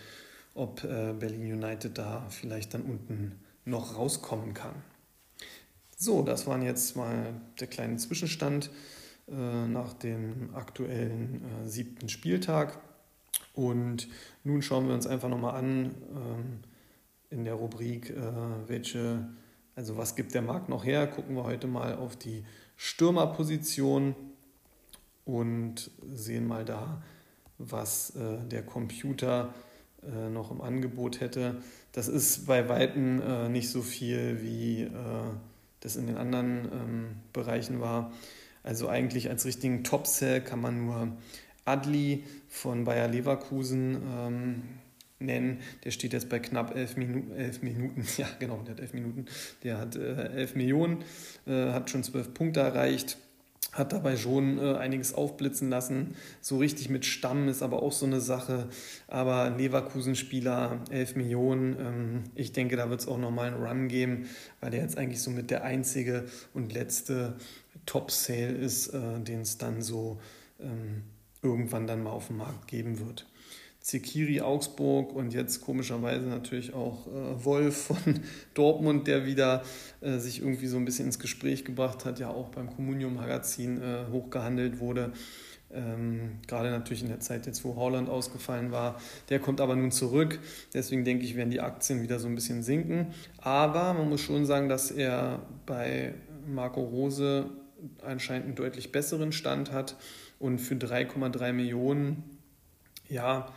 ob 0.54 0.84
äh, 0.84 1.12
Berlin 1.12 1.52
United 1.52 1.96
da 1.96 2.26
vielleicht 2.28 2.74
dann 2.74 2.82
unten 2.82 3.40
noch 3.64 3.96
rauskommen 3.96 4.54
kann. 4.54 4.74
So, 5.96 6.22
das 6.22 6.46
war 6.46 6.60
jetzt 6.62 6.96
mal 6.96 7.34
der 7.60 7.68
kleine 7.68 7.96
Zwischenstand 7.96 8.70
äh, 9.28 9.66
nach 9.66 9.92
dem 9.92 10.54
aktuellen 10.54 11.42
äh, 11.44 11.68
siebten 11.68 12.08
Spieltag. 12.08 12.80
Und 13.54 14.08
nun 14.44 14.62
schauen 14.62 14.88
wir 14.88 14.94
uns 14.94 15.06
einfach 15.06 15.28
nochmal 15.28 15.54
an, 15.54 15.94
ähm, 16.14 16.60
in 17.32 17.44
der 17.44 17.54
Rubrik, 17.54 18.10
äh, 18.10 18.22
welche, 18.66 19.28
also 19.74 19.96
was 19.96 20.14
gibt 20.14 20.34
der 20.34 20.42
Markt 20.42 20.68
noch 20.68 20.84
her, 20.84 21.06
gucken 21.06 21.34
wir 21.34 21.44
heute 21.44 21.66
mal 21.66 21.96
auf 21.96 22.16
die 22.16 22.44
Stürmerposition 22.76 24.14
und 25.24 25.90
sehen 26.12 26.46
mal 26.46 26.64
da, 26.64 27.02
was 27.58 28.14
äh, 28.16 28.38
der 28.48 28.62
Computer 28.62 29.54
äh, 30.02 30.28
noch 30.28 30.50
im 30.50 30.60
Angebot 30.60 31.20
hätte. 31.20 31.62
Das 31.92 32.08
ist 32.08 32.46
bei 32.46 32.68
Weitem 32.68 33.22
äh, 33.22 33.48
nicht 33.48 33.70
so 33.70 33.82
viel, 33.82 34.42
wie 34.42 34.82
äh, 34.82 34.90
das 35.80 35.96
in 35.96 36.06
den 36.06 36.16
anderen 36.16 36.64
ähm, 36.72 37.06
Bereichen 37.32 37.80
war. 37.80 38.12
Also 38.62 38.88
eigentlich 38.88 39.28
als 39.30 39.44
richtigen 39.44 39.84
Top-Sell 39.84 40.40
kann 40.40 40.60
man 40.60 40.86
nur 40.86 41.08
Adli 41.64 42.24
von 42.48 42.84
Bayer 42.84 43.08
Leverkusen 43.08 44.02
ähm, 44.16 44.62
nennen. 45.22 45.60
Der 45.84 45.90
steht 45.90 46.12
jetzt 46.12 46.28
bei 46.28 46.38
knapp 46.38 46.76
elf, 46.76 46.96
Minu 46.96 47.32
elf 47.34 47.62
Minuten. 47.62 48.04
Ja, 48.16 48.28
genau, 48.38 48.62
der 48.62 48.74
hat 48.74 48.80
elf 48.80 48.92
Minuten. 48.92 49.26
Der 49.62 49.78
hat 49.78 49.96
äh, 49.96 50.28
elf 50.34 50.54
Millionen, 50.54 51.04
äh, 51.46 51.70
hat 51.70 51.90
schon 51.90 52.04
zwölf 52.04 52.34
Punkte 52.34 52.60
erreicht 52.60 53.16
hat 53.72 53.92
dabei 53.92 54.16
schon 54.16 54.58
äh, 54.58 54.74
einiges 54.74 55.14
aufblitzen 55.14 55.70
lassen. 55.70 56.14
So 56.40 56.58
richtig 56.58 56.90
mit 56.90 57.06
Stamm 57.06 57.48
ist 57.48 57.62
aber 57.62 57.82
auch 57.82 57.92
so 57.92 58.04
eine 58.04 58.20
Sache. 58.20 58.68
Aber 59.08 59.50
Leverkusen-Spieler, 59.50 60.80
11 60.90 61.16
Millionen, 61.16 61.76
ähm, 61.80 62.24
ich 62.34 62.52
denke, 62.52 62.76
da 62.76 62.90
wird 62.90 63.00
es 63.00 63.08
auch 63.08 63.18
nochmal 63.18 63.48
einen 63.48 63.64
Run 63.64 63.88
geben, 63.88 64.26
weil 64.60 64.70
der 64.70 64.82
jetzt 64.82 64.98
eigentlich 64.98 65.22
so 65.22 65.30
mit 65.30 65.50
der 65.50 65.64
einzige 65.64 66.26
und 66.52 66.74
letzte 66.74 67.36
Top-Sale 67.86 68.52
ist, 68.52 68.88
äh, 68.88 69.20
den 69.20 69.40
es 69.40 69.56
dann 69.56 69.80
so 69.80 70.20
ähm, 70.60 71.04
irgendwann 71.40 71.86
dann 71.86 72.02
mal 72.02 72.10
auf 72.10 72.26
dem 72.26 72.36
Markt 72.36 72.68
geben 72.68 72.98
wird. 72.98 73.26
Zekiri 73.82 74.40
Augsburg 74.40 75.12
und 75.12 75.34
jetzt 75.34 75.60
komischerweise 75.60 76.26
natürlich 76.26 76.72
auch 76.72 77.06
äh, 77.08 77.44
Wolf 77.44 77.86
von 77.86 78.20
Dortmund, 78.54 79.08
der 79.08 79.26
wieder 79.26 79.64
äh, 80.00 80.18
sich 80.18 80.40
irgendwie 80.40 80.68
so 80.68 80.76
ein 80.76 80.84
bisschen 80.84 81.06
ins 81.06 81.18
Gespräch 81.18 81.64
gebracht 81.64 82.04
hat, 82.04 82.20
ja 82.20 82.28
auch 82.28 82.48
beim 82.50 82.70
Communium 82.70 83.16
Magazin 83.16 83.82
äh, 83.82 84.04
hochgehandelt 84.12 84.78
wurde. 84.78 85.12
Ähm, 85.72 86.38
gerade 86.46 86.70
natürlich 86.70 87.02
in 87.02 87.08
der 87.08 87.20
Zeit 87.20 87.46
jetzt, 87.46 87.64
wo 87.64 87.74
Holland 87.74 88.08
ausgefallen 88.08 88.70
war. 88.70 89.00
Der 89.30 89.40
kommt 89.40 89.60
aber 89.60 89.74
nun 89.74 89.90
zurück. 89.90 90.38
Deswegen 90.74 91.04
denke 91.04 91.24
ich, 91.24 91.34
werden 91.34 91.50
die 91.50 91.60
Aktien 91.60 92.02
wieder 92.02 92.20
so 92.20 92.28
ein 92.28 92.34
bisschen 92.34 92.62
sinken. 92.62 93.08
Aber 93.38 93.94
man 93.94 94.08
muss 94.08 94.20
schon 94.20 94.44
sagen, 94.44 94.68
dass 94.68 94.90
er 94.90 95.40
bei 95.66 96.14
Marco 96.46 96.82
Rose 96.82 97.46
anscheinend 98.02 98.46
einen 98.46 98.54
deutlich 98.54 98.92
besseren 98.92 99.32
Stand 99.32 99.72
hat 99.72 99.96
und 100.38 100.58
für 100.58 100.74
3,3 100.74 101.52
Millionen 101.52 102.22
ja, 103.08 103.52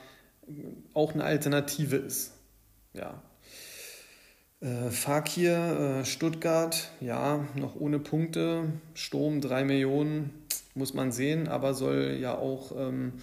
auch 0.93 1.13
eine 1.13 1.23
Alternative 1.23 1.97
ist. 1.97 2.33
Ja. 2.93 3.21
Äh, 4.61 4.89
Fakir, 4.89 5.99
äh, 6.01 6.05
Stuttgart, 6.05 6.89
ja, 7.01 7.47
noch 7.55 7.75
ohne 7.75 7.99
Punkte. 7.99 8.71
Sturm 8.93 9.41
3 9.41 9.63
Millionen, 9.63 10.45
muss 10.73 10.93
man 10.93 11.11
sehen, 11.11 11.47
aber 11.47 11.73
soll 11.73 12.17
ja 12.19 12.35
auch 12.37 12.71
ähm, 12.77 13.13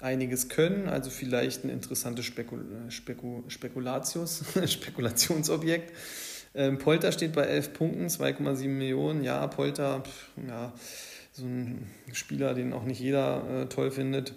einiges 0.00 0.48
können. 0.48 0.88
Also 0.88 1.10
vielleicht 1.10 1.64
ein 1.64 1.70
interessantes 1.70 2.24
Spekul 2.24 2.64
Spekul 2.88 3.44
Spekulatius, 3.48 4.44
Spekulationsobjekt. 4.66 5.92
Ähm, 6.54 6.78
Polter 6.78 7.12
steht 7.12 7.32
bei 7.32 7.42
11 7.42 7.72
Punkten, 7.72 8.06
2,7 8.06 8.68
Millionen. 8.68 9.22
Ja, 9.24 9.46
Polter, 9.46 10.00
pff, 10.00 10.28
ja, 10.46 10.72
so 11.32 11.44
ein 11.44 11.86
Spieler, 12.12 12.54
den 12.54 12.72
auch 12.72 12.84
nicht 12.84 13.00
jeder 13.00 13.62
äh, 13.62 13.66
toll 13.66 13.90
findet. 13.90 14.34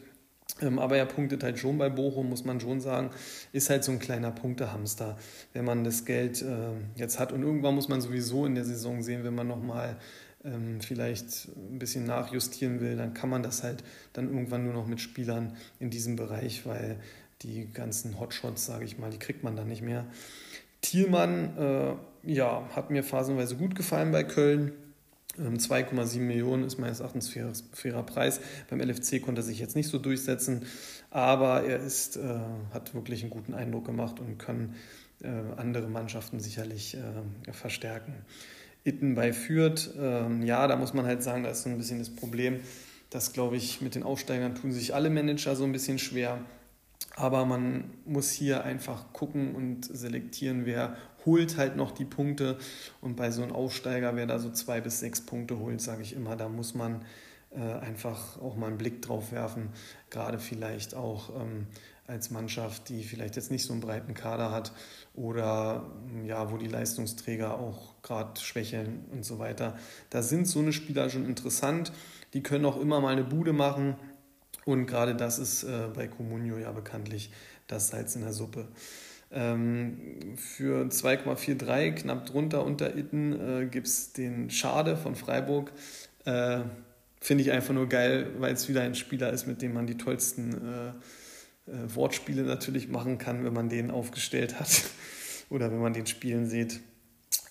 Ähm, 0.62 0.80
aber 0.80 0.98
er 0.98 1.06
punktet 1.06 1.44
halt 1.44 1.60
schon 1.60 1.78
bei 1.78 1.90
Bochum, 1.90 2.30
muss 2.30 2.46
man 2.46 2.60
schon 2.60 2.82
sagen. 2.82 3.12
Ist 3.54 3.70
halt 3.70 3.84
so 3.84 3.92
ein 3.92 4.00
kleiner 4.00 4.32
Punktehamster, 4.32 5.18
wenn 5.54 5.66
man 5.66 5.84
das 5.84 6.06
Geld 6.06 6.42
äh, 6.42 6.72
jetzt 6.96 7.20
hat. 7.20 7.32
Und 7.32 7.44
irgendwann 7.44 7.76
muss 7.76 7.88
man 7.88 8.02
sowieso 8.02 8.46
in 8.46 8.56
der 8.56 8.66
Saison 8.66 9.02
sehen, 9.02 9.24
wenn 9.24 9.36
man 9.36 9.48
nochmal 9.48 9.98
ähm, 10.44 10.82
vielleicht 10.82 11.50
ein 11.56 11.80
bisschen 11.80 12.06
nachjustieren 12.06 12.80
will, 12.80 12.96
dann 12.96 13.14
kann 13.14 13.30
man 13.30 13.44
das 13.44 13.64
halt 13.64 13.84
dann 14.14 14.30
irgendwann 14.30 14.64
nur 14.64 14.74
noch 14.74 14.88
mit 14.88 15.02
Spielern 15.02 15.56
in 15.80 15.90
diesem 15.90 16.16
Bereich, 16.16 16.66
weil 16.66 16.98
die 17.42 17.72
ganzen 17.72 18.20
Hotshots, 18.20 18.66
sage 18.66 18.86
ich 18.86 18.98
mal, 18.98 19.10
die 19.10 19.20
kriegt 19.20 19.44
man 19.44 19.56
dann 19.56 19.68
nicht 19.68 19.82
mehr. 19.82 20.06
Thielmann, 20.82 21.58
äh, 21.58 21.94
ja, 22.24 22.68
hat 22.74 22.90
mir 22.90 23.04
phasenweise 23.04 23.56
gut 23.56 23.76
gefallen 23.76 24.12
bei 24.12 24.24
Köln 24.24 24.72
2,7 25.40 26.16
ähm, 26.18 26.28
Millionen 26.28 26.64
ist 26.64 26.78
meines 26.78 27.00
Erachtens 27.00 27.30
fairer, 27.30 27.54
fairer 27.74 28.04
Preis. 28.04 28.42
Beim 28.70 28.82
LFC 28.82 29.22
konnte 29.22 29.42
er 29.42 29.44
sich 29.44 29.60
jetzt 29.60 29.76
nicht 29.76 29.90
so 29.90 29.98
durchsetzen, 29.98 30.66
aber 31.10 31.64
er 31.64 31.80
ist, 31.80 32.18
äh, 32.18 32.40
hat 32.74 32.94
wirklich 32.94 33.22
einen 33.22 33.32
guten 33.32 33.54
Eindruck 33.54 33.86
gemacht 33.86 34.20
und 34.20 34.38
kann 34.38 34.76
äh, 35.24 35.28
andere 35.58 35.88
Mannschaften 35.88 36.40
sicherlich 36.40 36.96
äh, 36.96 37.52
verstärken. 37.54 38.14
Itten 38.84 39.16
bei 39.16 39.34
Fürth, 39.34 39.90
ähm, 40.00 40.44
ja, 40.44 40.68
da 40.68 40.76
muss 40.76 40.94
man 40.94 41.06
halt 41.06 41.22
sagen, 41.24 41.44
da 41.44 41.50
ist 41.50 41.64
so 41.64 41.70
ein 41.70 41.78
bisschen 41.78 42.00
das 42.00 42.10
Problem, 42.10 42.60
dass, 43.10 43.34
glaube 43.34 43.58
ich, 43.58 43.82
mit 43.82 43.96
den 43.96 44.04
Aufsteigern 44.04 44.56
tun 44.56 44.72
sich 44.72 44.94
alle 44.94 45.10
Manager 45.10 45.56
so 45.56 45.64
ein 45.64 45.72
bisschen 45.72 46.00
schwer. 46.00 46.40
Aber 47.16 47.46
man 47.46 47.86
muss 48.06 48.32
hier 48.32 48.64
einfach 48.64 49.12
gucken 49.14 49.56
und 49.56 49.86
selektieren, 49.86 50.66
wer 50.66 50.96
holt 51.30 51.58
halt 51.58 51.76
noch 51.76 51.92
die 51.92 52.06
Punkte. 52.06 52.58
Und 53.02 53.16
bei 53.16 53.30
so 53.30 53.44
einem 53.44 53.52
Aufsteiger, 53.52 54.16
wer 54.16 54.26
da 54.26 54.40
so 54.40 54.52
zwei 54.52 54.82
bis 54.82 55.00
sechs 55.00 55.22
Punkte 55.22 55.60
holt, 55.60 55.80
sage 55.80 56.02
ich 56.02 56.16
immer, 56.16 56.36
da 56.36 56.50
muss 56.50 56.74
man 56.74 57.06
äh, 57.52 57.60
einfach 57.60 58.42
auch 58.42 58.56
mal 58.56 58.68
einen 58.68 58.78
Blick 58.78 59.02
drauf 59.02 59.32
werfen. 59.32 59.70
Gerade 60.10 60.40
vielleicht 60.40 60.96
auch 60.96 61.30
ähm, 61.40 61.68
als 62.08 62.32
Mannschaft, 62.32 62.90
die 62.90 63.04
vielleicht 63.04 63.36
jetzt 63.36 63.52
nicht 63.52 63.64
so 63.64 63.74
einen 63.74 63.82
breiten 63.82 64.16
Kader 64.16 64.52
hat 64.52 64.72
oder 65.14 65.86
ja, 66.26 66.52
wo 66.52 66.58
die 66.58 66.68
Leistungsträger 66.68 67.60
auch 67.60 68.02
gerade 68.02 68.40
schwächeln 68.40 69.06
und 69.12 69.24
so 69.24 69.38
weiter. 69.38 69.78
Da 70.10 70.24
sind 70.24 70.48
so 70.48 70.60
eine 70.60 70.74
Spieler 70.74 71.10
schon 71.12 71.26
interessant. 71.26 71.92
Die 72.34 72.42
können 72.42 72.66
auch 72.66 72.82
immer 72.82 73.00
mal 73.00 73.12
eine 73.12 73.24
Bude 73.24 73.54
machen. 73.54 73.96
Und 74.66 74.88
gerade 74.88 75.16
das 75.16 75.38
ist 75.38 75.64
äh, 75.64 75.90
bei 75.94 76.08
Comunio 76.08 76.58
ja 76.58 76.72
bekanntlich 76.72 77.32
das 77.68 77.90
Salz 77.90 78.16
in 78.16 78.22
der 78.22 78.34
Suppe. 78.34 78.68
Ähm, 79.32 80.36
für 80.38 80.86
2,43, 80.86 81.92
knapp 81.92 82.26
drunter 82.26 82.66
unter 82.66 82.96
Itten, 82.96 83.34
äh, 83.34 83.66
gibt 83.68 83.88
es 83.88 84.14
den 84.14 84.50
Schade 84.50 84.98
von 84.98 85.16
Freiburg. 85.16 85.72
Äh, 86.26 86.62
Finde 87.22 87.44
ich 87.44 87.52
einfach 87.52 87.74
nur 87.74 87.90
geil, 87.90 88.32
weil 88.40 88.54
es 88.54 88.70
wieder 88.70 88.82
ein 88.82 88.96
Spieler 88.96 89.32
ist, 89.32 89.46
mit 89.46 89.62
dem 89.62 89.74
man 89.74 89.86
die 89.86 89.98
tollsten 89.98 90.54
äh, 90.54 90.88
äh, 91.70 91.96
Wortspiele 91.96 92.44
natürlich 92.44 92.88
machen 92.88 93.18
kann, 93.18 93.44
wenn 93.44 93.54
man 93.54 93.70
den 93.70 93.92
aufgestellt 93.92 94.60
hat 94.60 94.84
oder 95.50 95.72
wenn 95.72 95.80
man 95.80 95.94
den 95.94 96.08
spielen 96.08 96.48
sieht. 96.48 96.80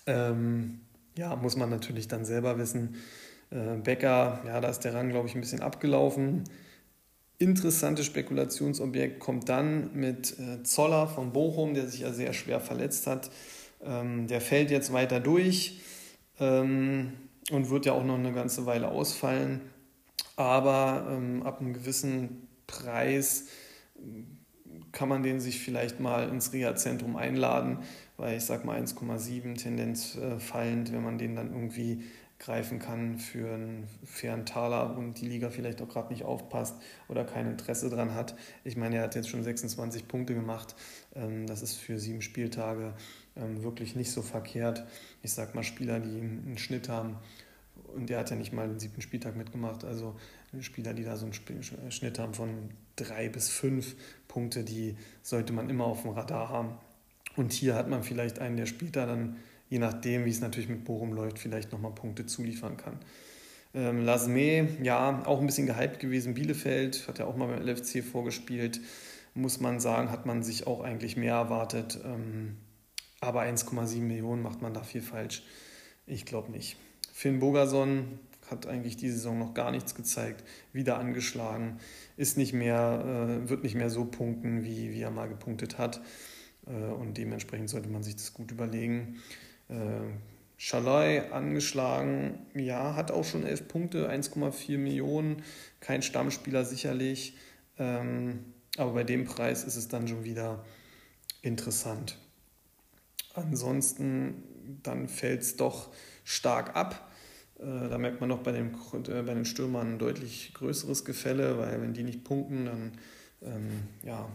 Ähm, 0.05 0.81
ja, 1.17 1.35
muss 1.35 1.55
man 1.55 1.69
natürlich 1.69 2.07
dann 2.07 2.25
selber 2.25 2.57
wissen. 2.57 2.95
Äh, 3.51 3.77
Becker, 3.77 4.41
ja, 4.45 4.59
da 4.59 4.69
ist 4.69 4.79
der 4.79 4.93
Rang, 4.93 5.09
glaube 5.09 5.27
ich, 5.27 5.35
ein 5.35 5.41
bisschen 5.41 5.61
abgelaufen. 5.61 6.43
Interessantes 7.39 8.05
Spekulationsobjekt 8.05 9.19
kommt 9.19 9.47
dann 9.47 9.93
mit 9.93 10.37
äh, 10.39 10.61
Zoller 10.63 11.07
von 11.07 11.31
Bochum, 11.31 11.73
der 11.73 11.87
sich 11.87 12.01
ja 12.01 12.11
sehr 12.11 12.33
schwer 12.33 12.59
verletzt 12.59 13.07
hat. 13.07 13.31
Ähm, 13.81 14.27
der 14.27 14.41
fällt 14.41 14.71
jetzt 14.71 14.91
weiter 14.91 15.21
durch 15.21 15.79
ähm, 16.41 17.13
und 17.49 17.69
wird 17.69 17.85
ja 17.85 17.93
auch 17.93 18.03
noch 18.03 18.17
eine 18.17 18.33
ganze 18.33 18.65
Weile 18.65 18.89
ausfallen. 18.89 19.61
Aber 20.35 21.07
ähm, 21.09 21.43
ab 21.43 21.61
einem 21.61 21.71
gewissen 21.71 22.47
Preis 22.67 23.45
kann 24.91 25.07
man 25.07 25.23
den 25.23 25.39
sich 25.39 25.59
vielleicht 25.59 26.01
mal 26.01 26.27
ins 26.27 26.51
Reha-Zentrum 26.51 27.15
einladen, 27.15 27.79
weil 28.17 28.37
ich 28.37 28.43
sage 28.43 28.65
mal 28.65 28.81
1,7 28.81 29.55
Tendenz 29.55 30.17
äh, 30.17 30.39
fallend, 30.39 30.91
wenn 30.91 31.03
man 31.03 31.17
den 31.17 31.35
dann 31.35 31.53
irgendwie 31.53 32.03
greifen 32.39 32.79
kann 32.79 33.19
für 33.19 33.53
einen 33.53 33.87
fairen 34.05 34.45
Taler 34.45 34.97
und 34.97 35.19
die 35.19 35.27
Liga 35.27 35.49
vielleicht 35.49 35.81
auch 35.81 35.89
gerade 35.89 36.11
nicht 36.11 36.23
aufpasst 36.23 36.75
oder 37.09 37.25
kein 37.25 37.47
Interesse 37.47 37.89
dran 37.89 38.15
hat. 38.15 38.35
Ich 38.63 38.77
meine, 38.77 38.95
er 38.95 39.03
hat 39.03 39.15
jetzt 39.15 39.29
schon 39.29 39.43
26 39.43 40.07
Punkte 40.07 40.33
gemacht. 40.33 40.75
Ähm, 41.15 41.45
das 41.45 41.61
ist 41.61 41.75
für 41.75 41.99
sieben 41.99 42.21
Spieltage 42.21 42.93
ähm, 43.35 43.61
wirklich 43.63 43.95
nicht 43.95 44.11
so 44.11 44.21
verkehrt. 44.21 44.85
Ich 45.21 45.33
sage 45.33 45.51
mal, 45.53 45.63
Spieler, 45.63 45.99
die 45.99 46.17
einen 46.17 46.57
Schnitt 46.57 46.87
haben 46.87 47.17
und 47.95 48.09
der 48.09 48.19
hat 48.19 48.29
ja 48.29 48.35
nicht 48.35 48.53
mal 48.53 48.67
den 48.67 48.79
siebten 48.79 49.01
Spieltag 49.01 49.35
mitgemacht. 49.35 49.83
Also 49.83 50.15
Spieler, 50.61 50.93
die 50.93 51.03
da 51.03 51.17
so 51.17 51.25
einen 51.25 51.91
Schnitt 51.91 52.19
haben 52.19 52.33
von 52.33 52.69
drei 52.95 53.29
bis 53.29 53.49
fünf 53.49 53.95
Punkte, 54.27 54.63
die 54.63 54.95
sollte 55.21 55.53
man 55.53 55.69
immer 55.69 55.85
auf 55.85 56.03
dem 56.03 56.11
Radar 56.11 56.49
haben. 56.49 56.77
Und 57.35 57.53
hier 57.53 57.75
hat 57.75 57.89
man 57.89 58.03
vielleicht 58.03 58.39
einen, 58.39 58.57
der 58.57 58.65
später 58.65 59.05
dann, 59.05 59.37
je 59.69 59.79
nachdem, 59.79 60.25
wie 60.25 60.29
es 60.29 60.41
natürlich 60.41 60.69
mit 60.69 60.83
Bochum 60.83 61.13
läuft, 61.13 61.39
vielleicht 61.39 61.71
nochmal 61.71 61.93
Punkte 61.93 62.25
zuliefern 62.25 62.77
kann. 62.77 62.99
Ähm, 63.73 64.03
Lasme, 64.03 64.67
ja, 64.81 65.23
auch 65.25 65.39
ein 65.39 65.45
bisschen 65.45 65.67
gehypt 65.67 65.99
gewesen. 65.99 66.33
Bielefeld 66.33 67.07
hat 67.07 67.19
ja 67.19 67.25
auch 67.25 67.35
mal 67.35 67.47
beim 67.47 67.61
LFC 67.65 68.03
vorgespielt. 68.03 68.81
Muss 69.35 69.59
man 69.59 69.79
sagen, 69.79 70.09
hat 70.09 70.25
man 70.25 70.41
sich 70.41 70.65
auch 70.65 70.81
eigentlich 70.81 71.15
mehr 71.15 71.35
erwartet. 71.35 71.99
Ähm, 72.03 72.57
aber 73.21 73.41
1,7 73.43 73.99
Millionen 73.99 74.41
macht 74.41 74.61
man 74.61 74.73
da 74.73 74.81
viel 74.81 75.01
falsch. 75.01 75.43
Ich 76.07 76.25
glaube 76.25 76.51
nicht. 76.51 76.77
Finn 77.13 77.39
Bogerson 77.39 78.19
hat 78.49 78.65
eigentlich 78.65 78.97
die 78.97 79.09
Saison 79.09 79.37
noch 79.37 79.53
gar 79.53 79.69
nichts 79.69 79.93
gezeigt, 79.93 80.43
wieder 80.73 80.97
angeschlagen, 80.97 81.77
ist 82.17 82.37
nicht 82.37 82.53
mehr, 82.53 83.03
äh, 83.45 83.49
wird 83.49 83.63
nicht 83.63 83.75
mehr 83.75 83.91
so 83.91 84.05
punkten, 84.05 84.63
wie, 84.63 84.91
wie 84.91 85.01
er 85.01 85.11
mal 85.11 85.29
gepunktet 85.29 85.77
hat. 85.77 86.01
Äh, 86.65 86.71
und 86.71 87.17
dementsprechend 87.17 87.69
sollte 87.69 87.89
man 87.89 88.01
sich 88.01 88.15
das 88.15 88.33
gut 88.33 88.51
überlegen. 88.51 89.21
Äh, 89.69 89.75
Schalai 90.57 91.31
angeschlagen, 91.31 92.45
ja, 92.53 92.93
hat 92.95 93.11
auch 93.11 93.23
schon 93.23 93.45
elf 93.45 93.69
Punkte, 93.69 94.09
1,4 94.09 94.77
Millionen, 94.77 95.43
kein 95.79 96.01
Stammspieler 96.01 96.65
sicherlich. 96.65 97.37
Ähm, 97.77 98.43
aber 98.77 98.91
bei 98.93 99.03
dem 99.05 99.23
Preis 99.23 99.63
ist 99.63 99.77
es 99.77 99.87
dann 99.87 100.07
schon 100.09 100.25
wieder 100.25 100.65
interessant. 101.41 102.17
Ansonsten, 103.33 104.43
dann 104.83 105.07
fällt 105.07 105.43
es 105.43 105.55
doch 105.55 105.93
stark 106.25 106.75
ab. 106.75 107.09
Äh, 107.57 107.89
da 107.89 107.97
merkt 107.97 108.19
man 108.19 108.29
noch 108.29 108.43
bei 108.43 108.51
den, 108.51 108.73
äh, 108.73 109.21
bei 109.23 109.33
den 109.33 109.45
Stürmern 109.45 109.93
ein 109.93 109.99
deutlich 109.99 110.53
größeres 110.55 111.05
Gefälle, 111.05 111.57
weil 111.57 111.81
wenn 111.81 111.93
die 111.93 112.03
nicht 112.03 112.25
punkten, 112.25 112.65
dann 112.65 112.91
ähm, 113.41 113.87
ja, 114.03 114.29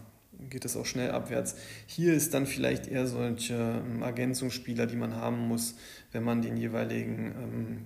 geht 0.49 0.65
es 0.65 0.75
auch 0.75 0.85
schnell 0.85 1.11
abwärts. 1.11 1.55
Hier 1.87 2.13
ist 2.13 2.33
dann 2.33 2.45
vielleicht 2.45 2.87
eher 2.87 3.07
solche 3.07 3.53
ähm, 3.85 4.01
Ergänzungsspieler, 4.01 4.85
die 4.87 4.95
man 4.95 5.15
haben 5.15 5.47
muss, 5.47 5.75
wenn 6.11 6.23
man 6.23 6.41
den 6.41 6.57
jeweiligen 6.57 7.31
ähm, 7.37 7.85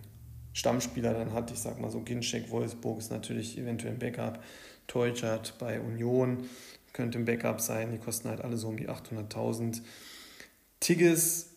Stammspieler 0.53 1.13
dann 1.13 1.33
hat. 1.33 1.51
Ich 1.51 1.59
sag 1.59 1.79
mal 1.79 1.89
so, 1.89 2.01
Ginczek, 2.01 2.49
Wolfsburg 2.49 2.99
ist 2.99 3.11
natürlich 3.11 3.57
eventuell 3.57 3.93
ein 3.93 3.99
Backup. 3.99 4.43
Teutschert 4.87 5.55
bei 5.59 5.79
Union 5.79 6.45
könnte 6.93 7.19
ein 7.19 7.25
Backup 7.25 7.61
sein. 7.61 7.91
Die 7.91 7.97
kosten 7.97 8.29
halt 8.29 8.41
alle 8.41 8.57
so 8.57 8.67
um 8.67 8.77
die 8.77 8.89
800.000. 8.89 9.81
Tigges, 10.79 11.51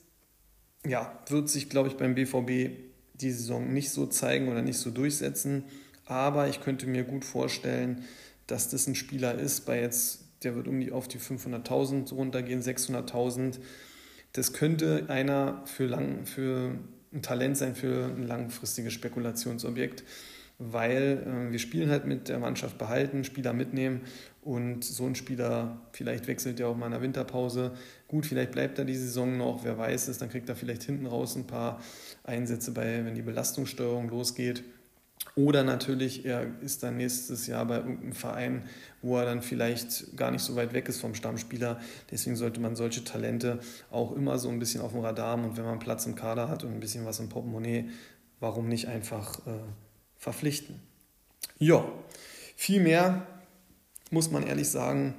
ja, 0.87 1.19
wird 1.29 1.49
sich, 1.49 1.69
glaube 1.69 1.89
ich, 1.89 1.97
beim 1.97 2.15
BVB 2.15 2.77
die 3.15 3.31
Saison 3.31 3.73
nicht 3.73 3.91
so 3.91 4.07
zeigen 4.07 4.49
oder 4.49 4.63
nicht 4.63 4.79
so 4.79 4.91
durchsetzen. 4.91 5.65
Aber 6.07 6.49
ich 6.49 6.61
könnte 6.61 6.87
mir 6.87 7.05
gut 7.05 7.25
vorstellen, 7.25 8.05
dass 8.47 8.69
das 8.69 8.87
ein 8.87 8.95
Spieler 8.95 9.39
ist, 9.39 9.65
bei 9.65 9.81
jetzt, 9.81 10.22
der 10.45 10.55
wird 10.55 10.69
um 10.69 10.81
die 10.81 10.93
auf 10.93 11.09
die 11.09 11.19
500.000 11.19 12.13
runtergehen, 12.15 12.63
600.000. 12.63 13.59
Das 14.33 14.53
könnte 14.53 15.07
einer 15.09 15.63
für, 15.67 15.87
lang, 15.87 16.27
für 16.27 16.79
ein 17.13 17.23
Talent 17.23 17.57
sein 17.57 17.75
für 17.75 18.07
ein 18.07 18.27
langfristiges 18.27 18.93
Spekulationsobjekt, 18.93 20.05
weil 20.59 21.25
äh, 21.27 21.53
wir 21.53 21.59
spielen 21.59 21.91
halt 21.91 22.07
mit 22.07 22.29
der 22.29 22.39
Mannschaft 22.39 22.79
behalten, 22.79 23.25
Spieler 23.25 23.53
mitnehmen 23.53 24.03
und 24.43 24.85
so 24.85 25.07
ein 25.07 25.15
Spieler, 25.15 25.79
vielleicht 25.93 26.27
wechselt 26.27 26.59
er 26.59 26.69
auch 26.69 26.77
mal 26.77 26.87
in 26.87 26.93
der 26.93 27.03
Winterpause. 27.03 27.73
Gut, 28.09 28.27
vielleicht 28.27 28.53
bleibt 28.53 28.79
er 28.79 28.85
die 28.85 28.97
Saison 28.97 29.37
noch, 29.37 29.65
wer 29.65 29.79
weiß 29.79 30.09
es, 30.09 30.19
dann 30.19 30.31
kriegt 30.31 30.49
er 30.49 30.57
vielleicht 30.57 30.83
hinten 30.83 31.07
raus 31.07 31.37
ein 31.37 31.47
paar 31.47 31.81
Einsätze 32.25 32.73
bei, 32.73 33.05
wenn 33.05 33.15
die 33.15 33.23
Belastungssteuerung 33.23 34.09
losgeht. 34.09 34.65
Oder 35.35 35.65
natürlich, 35.65 36.27
er 36.27 36.61
ist 36.61 36.83
dann 36.83 36.99
nächstes 36.99 37.47
Jahr 37.47 37.65
bei 37.65 37.77
irgendeinem 37.77 38.13
Verein, 38.13 38.65
wo 39.01 39.17
er 39.17 39.25
dann 39.25 39.41
vielleicht 39.41 40.15
gar 40.17 40.31
nicht 40.31 40.43
so 40.43 40.57
weit 40.57 40.75
weg 40.75 40.89
ist 40.89 41.01
vom 41.01 41.15
Stammspieler. 41.15 41.81
Deswegen 42.11 42.37
sollte 42.37 42.61
man 42.61 42.77
solche 42.77 43.03
Talente 43.03 43.61
auch 43.91 44.13
immer 44.13 44.39
so 44.39 44.51
ein 44.51 44.59
bisschen 44.59 44.83
auf 44.83 44.93
dem 44.93 45.01
Radar 45.01 45.29
haben. 45.29 45.45
Und 45.45 45.57
wenn 45.57 45.65
man 45.65 45.79
Platz 45.79 46.05
im 46.05 46.17
Kader 46.17 46.49
hat 46.49 46.65
und 46.65 46.73
ein 46.73 46.81
bisschen 46.81 47.07
was 47.07 47.19
im 47.19 47.31
Portemonnaie, 47.31 47.89
warum 48.41 48.69
nicht 48.69 48.89
einfach 48.89 49.39
äh, 49.47 49.53
verpflichten? 50.19 50.81
Ja, 51.59 51.85
viel 52.57 52.83
mehr 52.83 53.27
muss 54.11 54.31
man 54.31 54.47
ehrlich 54.47 54.69
sagen, 54.69 55.15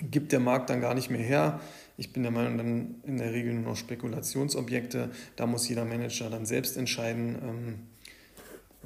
gibt 0.00 0.32
der 0.32 0.40
Markt 0.40 0.70
dann 0.70 0.80
gar 0.80 0.94
nicht 0.94 1.10
mehr 1.10 1.20
her. 1.20 1.60
Ich 1.96 2.12
bin 2.12 2.22
der 2.22 2.30
Meinung, 2.30 2.56
dann 2.56 2.94
in 3.04 3.18
der 3.18 3.32
Regel 3.32 3.52
nur 3.54 3.70
noch 3.70 3.76
Spekulationsobjekte. 3.76 5.10
Da 5.34 5.46
muss 5.46 5.68
jeder 5.68 5.84
Manager 5.84 6.30
dann 6.30 6.46
selbst 6.46 6.76
entscheiden, 6.76 7.36
ähm, 7.42 7.74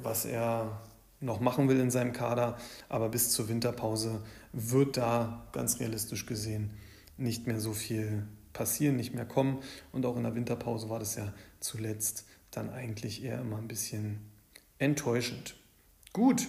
was 0.03 0.25
er 0.25 0.81
noch 1.19 1.39
machen 1.39 1.69
will 1.69 1.79
in 1.79 1.91
seinem 1.91 2.13
Kader. 2.13 2.57
Aber 2.89 3.09
bis 3.09 3.31
zur 3.31 3.49
Winterpause 3.49 4.21
wird 4.51 4.97
da 4.97 5.47
ganz 5.51 5.79
realistisch 5.79 6.25
gesehen 6.25 6.71
nicht 7.17 7.47
mehr 7.47 7.59
so 7.59 7.73
viel 7.73 8.25
passieren, 8.53 8.95
nicht 8.95 9.13
mehr 9.13 9.25
kommen. 9.25 9.59
Und 9.91 10.05
auch 10.05 10.17
in 10.17 10.23
der 10.23 10.35
Winterpause 10.35 10.89
war 10.89 10.99
das 10.99 11.15
ja 11.15 11.33
zuletzt 11.59 12.25
dann 12.51 12.69
eigentlich 12.69 13.23
eher 13.23 13.39
immer 13.39 13.57
ein 13.57 13.67
bisschen 13.67 14.19
enttäuschend. 14.77 15.55
Gut, 16.11 16.47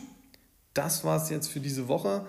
das 0.74 1.04
war 1.04 1.22
es 1.22 1.30
jetzt 1.30 1.48
für 1.48 1.60
diese 1.60 1.88
Woche. 1.88 2.26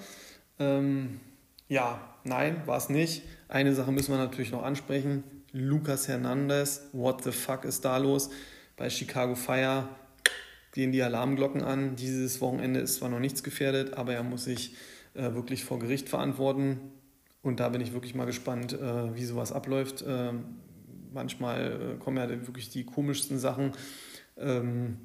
Ähm, 0.60 1.20
ja, 1.68 2.00
nein, 2.24 2.62
war 2.66 2.78
es 2.78 2.90
nicht. 2.90 3.24
Eine 3.48 3.74
Sache 3.74 3.92
müssen 3.92 4.12
wir 4.12 4.18
natürlich 4.18 4.52
noch 4.52 4.64
ansprechen. 4.64 5.24
Lucas 5.52 6.08
Hernandez, 6.08 6.82
what 6.94 7.24
the 7.24 7.32
fuck 7.32 7.66
ist 7.66 7.86
da 7.86 7.98
los? 7.98 8.30
Bei 8.78 8.90
Chicago 8.90 9.36
Fire 9.36 9.88
gehen 10.76 10.92
die 10.92 11.02
Alarmglocken 11.02 11.64
an. 11.64 11.96
Dieses 11.96 12.42
Wochenende 12.42 12.82
ist 12.82 12.96
zwar 12.96 13.08
noch 13.08 13.20
nichts 13.20 13.44
gefährdet, 13.44 13.94
aber 13.94 14.14
er 14.14 14.24
muss 14.24 14.44
sich 14.44 14.76
äh, 15.14 15.34
wirklich 15.34 15.64
vor 15.64 15.80
Gericht 15.80 16.10
verantworten. 16.10 16.80
Und 17.42 17.62
da 17.62 17.70
bin 17.70 17.80
ich 17.80 17.94
wirklich 17.94 18.14
mal 18.14 18.26
gespannt, 18.26 18.74
äh, 18.74 19.16
wie 19.16 19.24
sowas 19.24 19.54
abläuft. 19.54 20.02
Äh, 20.02 20.34
manchmal 21.14 21.96
äh, 21.96 21.98
kommen 21.98 22.18
ja 22.18 22.30
wirklich 22.30 22.70
die 22.70 22.84
komischsten 22.84 23.40
Sachen 23.40 23.72
ähm, 24.38 24.98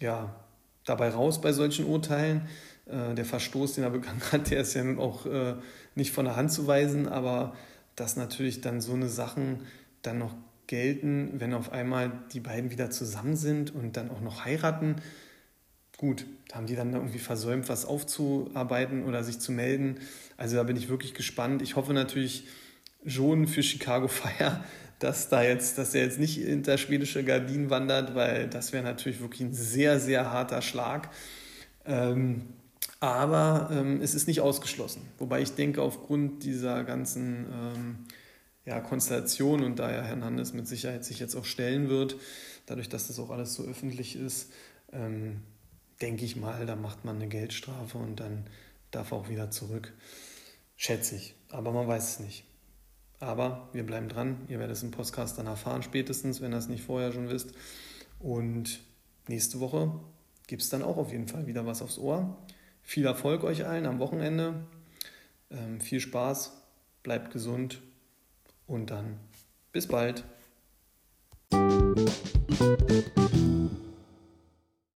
ja, 0.00 0.36
dabei 0.84 1.08
raus 1.08 1.40
bei 1.40 1.52
solchen 1.52 1.86
Urteilen. 1.86 2.42
Äh, 2.84 3.14
der 3.14 3.24
Verstoß, 3.24 3.72
den 3.72 3.84
er 3.84 3.90
begangen 3.90 4.20
hat, 4.32 4.50
der 4.50 4.60
ist 4.60 4.74
ja 4.74 4.84
nun 4.84 4.98
auch 4.98 5.24
äh, 5.24 5.54
nicht 5.94 6.12
von 6.12 6.26
der 6.26 6.36
Hand 6.36 6.52
zu 6.52 6.66
weisen, 6.66 7.08
aber 7.08 7.56
dass 7.94 8.16
natürlich 8.16 8.60
dann 8.60 8.82
so 8.82 8.92
eine 8.92 9.08
Sachen 9.08 9.60
dann 10.02 10.18
noch 10.18 10.34
gelten, 10.66 11.32
wenn 11.38 11.54
auf 11.54 11.72
einmal 11.72 12.12
die 12.32 12.40
beiden 12.40 12.70
wieder 12.70 12.90
zusammen 12.90 13.36
sind 13.36 13.74
und 13.74 13.96
dann 13.96 14.10
auch 14.10 14.20
noch 14.20 14.44
heiraten, 14.44 14.96
gut, 15.96 16.26
haben 16.52 16.66
die 16.66 16.76
dann 16.76 16.92
irgendwie 16.92 17.18
versäumt, 17.18 17.68
was 17.68 17.84
aufzuarbeiten 17.84 19.04
oder 19.04 19.24
sich 19.24 19.38
zu 19.38 19.52
melden. 19.52 19.96
Also 20.36 20.56
da 20.56 20.62
bin 20.62 20.76
ich 20.76 20.88
wirklich 20.88 21.14
gespannt. 21.14 21.62
Ich 21.62 21.76
hoffe 21.76 21.92
natürlich 21.92 22.46
schon 23.06 23.46
für 23.46 23.62
Chicago 23.62 24.08
Fire, 24.08 24.64
dass 24.98 25.28
da 25.28 25.42
jetzt, 25.42 25.78
dass 25.78 25.94
er 25.94 26.02
jetzt 26.02 26.18
nicht 26.18 26.36
hinter 26.36 26.78
schwedische 26.78 27.24
Gardinen 27.24 27.70
wandert, 27.70 28.14
weil 28.14 28.48
das 28.48 28.72
wäre 28.72 28.84
natürlich 28.84 29.20
wirklich 29.20 29.42
ein 29.42 29.54
sehr, 29.54 30.00
sehr 30.00 30.32
harter 30.32 30.62
Schlag. 30.62 31.10
Ähm, 31.84 32.42
aber 33.00 33.68
ähm, 33.72 34.00
es 34.00 34.14
ist 34.14 34.26
nicht 34.26 34.40
ausgeschlossen. 34.40 35.02
Wobei 35.18 35.42
ich 35.42 35.54
denke, 35.54 35.82
aufgrund 35.82 36.44
dieser 36.44 36.82
ganzen 36.84 37.46
ähm, 37.52 37.98
ja, 38.66 38.80
Konstellation 38.80 39.62
und 39.62 39.78
da 39.78 39.90
ja 39.92 40.02
Hernandez 40.02 40.52
mit 40.52 40.66
Sicherheit 40.66 41.04
sich 41.04 41.20
jetzt 41.20 41.36
auch 41.36 41.44
stellen 41.44 41.88
wird, 41.88 42.16
dadurch, 42.66 42.88
dass 42.88 43.06
das 43.06 43.18
auch 43.20 43.30
alles 43.30 43.54
so 43.54 43.62
öffentlich 43.62 44.16
ist, 44.16 44.50
ähm, 44.92 45.42
denke 46.02 46.24
ich 46.24 46.36
mal, 46.36 46.66
da 46.66 46.74
macht 46.74 47.04
man 47.04 47.16
eine 47.16 47.28
Geldstrafe 47.28 47.96
und 47.96 48.20
dann 48.20 48.44
darf 48.90 49.12
er 49.12 49.18
auch 49.18 49.28
wieder 49.28 49.50
zurück. 49.50 49.94
Schätze 50.76 51.14
ich. 51.14 51.34
Aber 51.48 51.72
man 51.72 51.86
weiß 51.86 52.10
es 52.10 52.20
nicht. 52.20 52.44
Aber 53.20 53.70
wir 53.72 53.86
bleiben 53.86 54.08
dran. 54.08 54.36
Ihr 54.48 54.58
werdet 54.58 54.76
es 54.76 54.82
im 54.82 54.90
Podcast 54.90 55.38
dann 55.38 55.46
erfahren, 55.46 55.82
spätestens, 55.82 56.40
wenn 56.40 56.52
ihr 56.52 56.58
es 56.58 56.68
nicht 56.68 56.84
vorher 56.84 57.12
schon 57.12 57.30
wisst. 57.30 57.52
Und 58.18 58.80
nächste 59.28 59.60
Woche 59.60 59.98
gibt 60.48 60.62
es 60.62 60.68
dann 60.68 60.82
auch 60.82 60.96
auf 60.96 61.12
jeden 61.12 61.28
Fall 61.28 61.46
wieder 61.46 61.64
was 61.66 61.82
aufs 61.82 61.98
Ohr. 61.98 62.36
Viel 62.82 63.06
Erfolg 63.06 63.44
euch 63.44 63.64
allen 63.64 63.86
am 63.86 64.00
Wochenende. 64.00 64.66
Ähm, 65.50 65.80
viel 65.80 66.00
Spaß, 66.00 66.52
bleibt 67.02 67.32
gesund 67.32 67.80
und 68.66 68.90
dann 68.90 69.18
bis 69.72 69.86
bald. 69.86 70.24